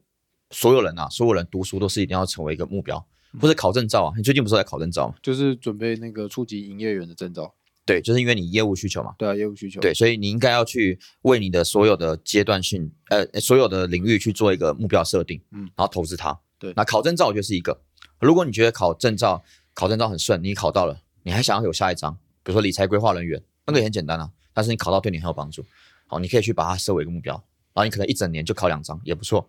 [0.51, 3.05] 所有人啊，所有人读书都是一定要成为一个目标。
[3.41, 4.13] 或者考证照啊。
[4.15, 5.15] 你最近不是在考证照吗？
[5.21, 7.53] 就是准备那个初级营业员的证照。
[7.85, 9.13] 对，就是因为你业务需求嘛。
[9.17, 9.81] 对啊，业务需求。
[9.81, 16.39] 对，所以你应该要去为你的所有的阶段性，呃，所有的领域去做一个目标设定，嗯然后投资它。
[16.57, 17.81] 对那考证照我觉得是一个。
[18.21, 19.43] 如果你觉得考证照
[19.73, 25.65] 考证照很顺，你考到了，你还想要有下一张，比如说理财规划人员，那个也很简单啊，但是你考到对你很有帮助。
[26.07, 27.33] 好，你可以去把它设为一个目标，
[27.73, 29.47] 然后你可能一整年就考两张，也不错。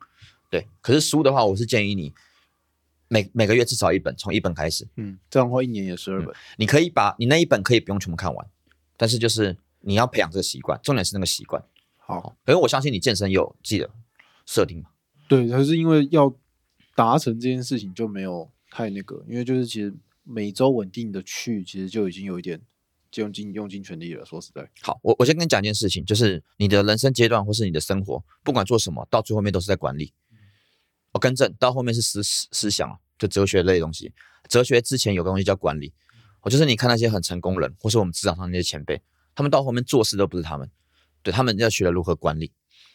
[0.51, 2.13] 对，可是书的话，我是建议你
[3.09, 4.87] 每每个月至少一本，从一本开始。
[4.97, 6.35] 嗯，这样的话一年也十二本。
[6.57, 8.47] 你可以把你那一本可以不用全部看完，
[8.97, 11.63] 但是就是你要培养这个习惯，重点是那个习惯。
[11.99, 13.91] 好，因为我相信你健身有自己的
[14.47, 14.91] 设定嘛。
[15.29, 16.33] 对，可是因为要
[16.95, 19.93] 达成这件事情就没有太那个，因为就是其实
[20.23, 22.65] 每周稳定的去，其实就已经有一点就
[23.21, 24.25] 用尽用尽全力了。
[24.25, 30.13] 说实在，好，我我先跟你讲一件事情，就是你的人生阶段或是你的生活，不管做什么，到最后面都是在管理。
[31.13, 34.13] 我更正，到后面是思思思想啊，就哲学类的东西。
[34.49, 35.93] 哲学之前有个东西叫管理，
[36.43, 39.01] 我就是你看那些很成功人，或是我们职场上那些前辈，
[39.35, 40.71] 他们到后面做事都不是他们，
[41.23, 42.53] 对他们要学了如何管理。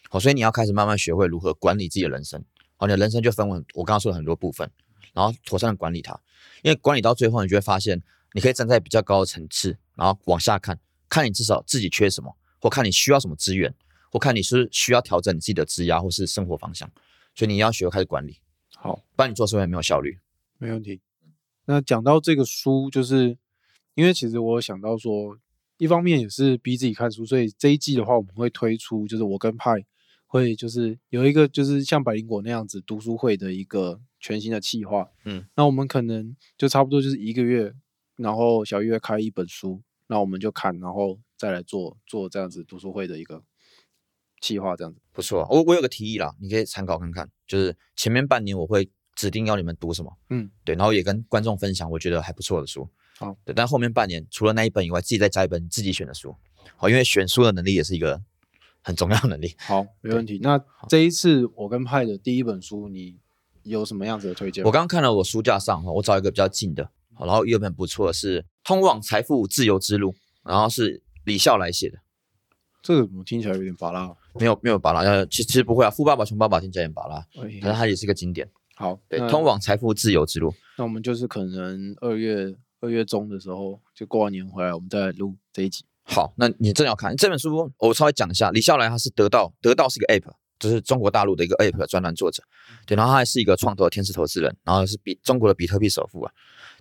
[0.08, 2.44] 好，所以你要开始慢慢学会如何管理自己的人生。
[2.76, 4.70] 好，你的人生就分为我刚刚说的很多部分，
[5.12, 6.18] 然后妥善的管理它。
[6.62, 8.02] 因为管理到最后，你就会发现，
[8.34, 10.78] 你可以站在比较高的层次，然后往下看，
[11.08, 13.74] 看你至少自己缺什么，或看你需要什么资源，
[14.10, 16.90] 或看你是需要调整你自己的职涯或是生活方向。
[17.34, 18.38] 所以你要学会开始管理，
[18.76, 20.18] 好，不然你做事会没有效率。
[20.58, 21.00] 没问题。
[21.64, 23.38] 那讲到这个书，就是
[23.94, 25.38] 因为其实我想到说，
[25.78, 29.84] 一方面也是逼自己看书，所以这一季的话，我们会推出，就是我跟派
[30.26, 35.08] 会就是有一个就是像百灵果那样子读书会的一个全新的计划。
[35.24, 37.72] 嗯，那我们可能就差不多就是一个月，
[38.22, 43.42] 然后小月开一本书，那我们就看，然后再来做做这样子读书会的一个
[44.40, 45.00] 计划，这样子。
[45.12, 47.28] 不错，我我有个提议啦，你可以参考看看。
[47.46, 52.88] 就是前面半年我会指定要你们读什么，嗯，对，然后也跟观众分享我觉得还不错的书。
[53.18, 56.34] 好，对，但后面半年除了那一本以外，自己再加一本你自己选的书。
[56.76, 58.22] 好，因为选书的能力也是一个
[58.80, 59.54] 很重要的能力。
[59.58, 60.38] 好，没问题。
[60.42, 60.58] 那
[60.88, 63.18] 这一次我跟派的第一本书，你
[63.64, 64.64] 有什么样子的推荐？
[64.64, 70.12] 我刚刚看了我书架上哈，我找一个比较近的，好，然后有一本不错的是《通往财富自由之路》，
[70.44, 71.98] 然后是李笑来写的，
[72.82, 74.14] 这个怎么听起来有点巴拉？
[74.34, 78.48] 没有没有巴拉，呃，其其实不会啊，《富爸爸穷爸爸》听起来很巴拉，哎可是它也是一个经典。
[78.74, 80.52] 好，对，通往财富自由之路。
[80.78, 85.84] 那我们就是可能二月二月中的时候，就过完年回来，我们再来录这一集。
[86.04, 88.50] 好，那你正要看这本书，我稍微讲一下。
[88.50, 92.42] 李笑来他是得到得到是一个 app，就是中国大陆的一个 app 的专栏作者，
[92.86, 96.32] 对，然后他还是一个创投的天使投资人，然后是比中国的比特币首富啊，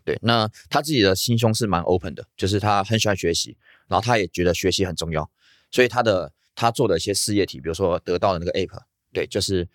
[0.03, 3.55] 对，那他自己的心胸是蛮 open 的，就是他很喜欢学习，
[3.87, 5.29] 然后他也觉得学习很重要，
[5.69, 8.81] 所以他的他做的一些事业体，比如说得到的那个 app，
[9.13, 9.67] 对，就是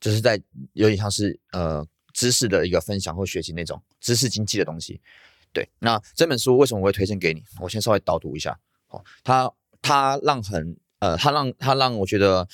[0.00, 0.40] 就是在
[0.72, 5.00] 有点像是呃知识的一个分享或学习那种知识经济的东西。
[5.52, 7.42] 对，那这本书为什么我会推荐给你？
[7.60, 8.58] 我先稍微导读一下。
[8.88, 9.50] 哦，他
[9.80, 12.46] 他让很呃，他让他让我觉得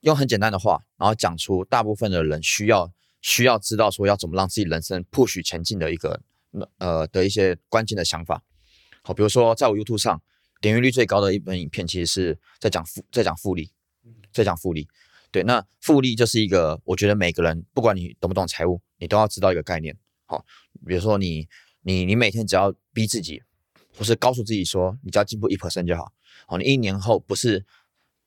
[0.00, 2.90] 用很简单的话，然后讲出大部分的人需要
[3.22, 6.20] 需要知道说要怎么让自己人生 push 前进的一个
[6.78, 8.42] 呃的一些关键的想法。
[9.02, 10.22] 好，比如说在我 YouTube 上
[10.60, 13.70] 点阅率最高的一本影片，其实是在讲复在讲复利，
[14.32, 14.88] 在讲复利。
[15.30, 19.96] 对，那复利就是一个我觉得每个人不管你懂不懂财务，你都要知道一个概念。
[20.26, 20.44] 好，
[20.86, 21.48] 比如说你
[21.82, 23.42] 你你每天只要逼自己。
[23.98, 26.12] 或是告诉自己说，你只要进步一 percent 就好。
[26.46, 27.66] 好，你一年后不是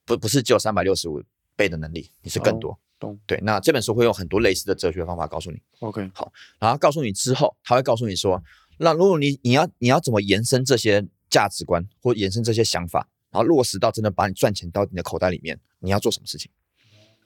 [0.06, 1.24] 不不是只有三百六十五
[1.56, 2.78] 倍的能力，你是更多。
[3.04, 3.20] 懂。
[3.26, 5.62] 对，那这本书会用很多类似的哲学方法告诉你。
[5.80, 8.42] OK，好然后告诉你之后，他会告诉你说，
[8.78, 16.50] 那如果你你要你要怎么延伸这些价值观或延伸这些想法，然后落实到真的把你赚钱到你的口袋里面，你要做什么事情？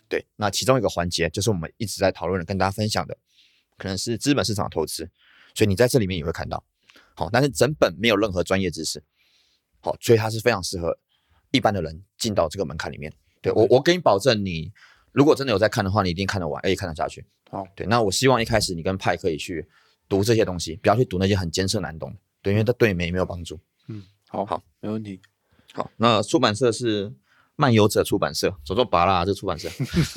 [0.09, 3.17] 对，那其中一个环节就是我们一直在讨论的，跟大家分享的，
[3.77, 5.09] 可能是资本市场投资。
[5.53, 6.63] 所以你在这里面也会看到。
[7.13, 9.03] 好，但是整本没有任何专业知识，
[9.79, 10.97] 好，所以它是非常适合
[11.51, 13.11] 一般的人进到这个门槛里面。
[13.41, 14.71] 对我，我给你保证，你
[15.17, 17.25] 如果真的有在看的话，你一定看得完，而且看得下去。
[17.49, 19.67] 好，对，那我希望一开始你跟派可以去
[20.07, 23.59] 读这些东西，不要去读那些很艰涩难懂的，对，因为它对你们也没有帮助。
[23.87, 25.19] 嗯，好，好，没问题。
[25.73, 27.11] 好，那出版社是
[27.55, 29.67] 漫游者出版社，走走拔啦，这出版社，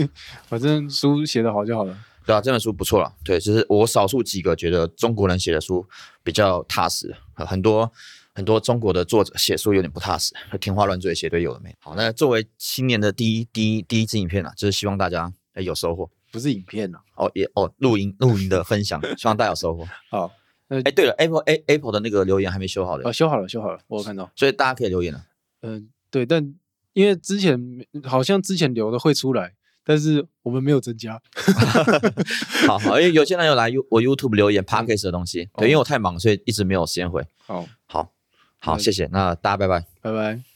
[0.46, 1.96] 反正书写得好就好了。
[2.26, 3.10] 对啊，这本书不错了。
[3.24, 5.88] 对，就是我少数几个觉得中国人写的书
[6.22, 7.90] 比较踏实，很多
[8.34, 11.74] 很多中国的作者写书有点不踏实，天花乱坠写对有的没。
[11.80, 19.86] 好，那作为新年的第一第一第一支影片啊，就是希望大家哎有收获，不是影片呐、啊、哦也哦录音录音的分享，希望大家有收获。
[20.10, 20.32] 好，
[20.68, 25.24] 哎对了，Apple A, Apple 的那个留言还没修好的哦，修好了修好了，我有看到，所以大家可以留言了。
[25.62, 26.54] 嗯、对，但
[26.92, 27.60] 因为之前
[28.04, 29.54] 好像之前留的会出来。
[29.82, 31.20] 但是我们没有增加
[32.68, 37.26] 好，好，因为有些人有来 U 我 YouTube 留言 Parkes 的东西，对，因为我太忙，所以一直没有时间回。
[37.46, 38.12] 哦，好，
[38.60, 39.84] 好谢谢那大家拜拜。
[40.02, 40.49] 拜拜。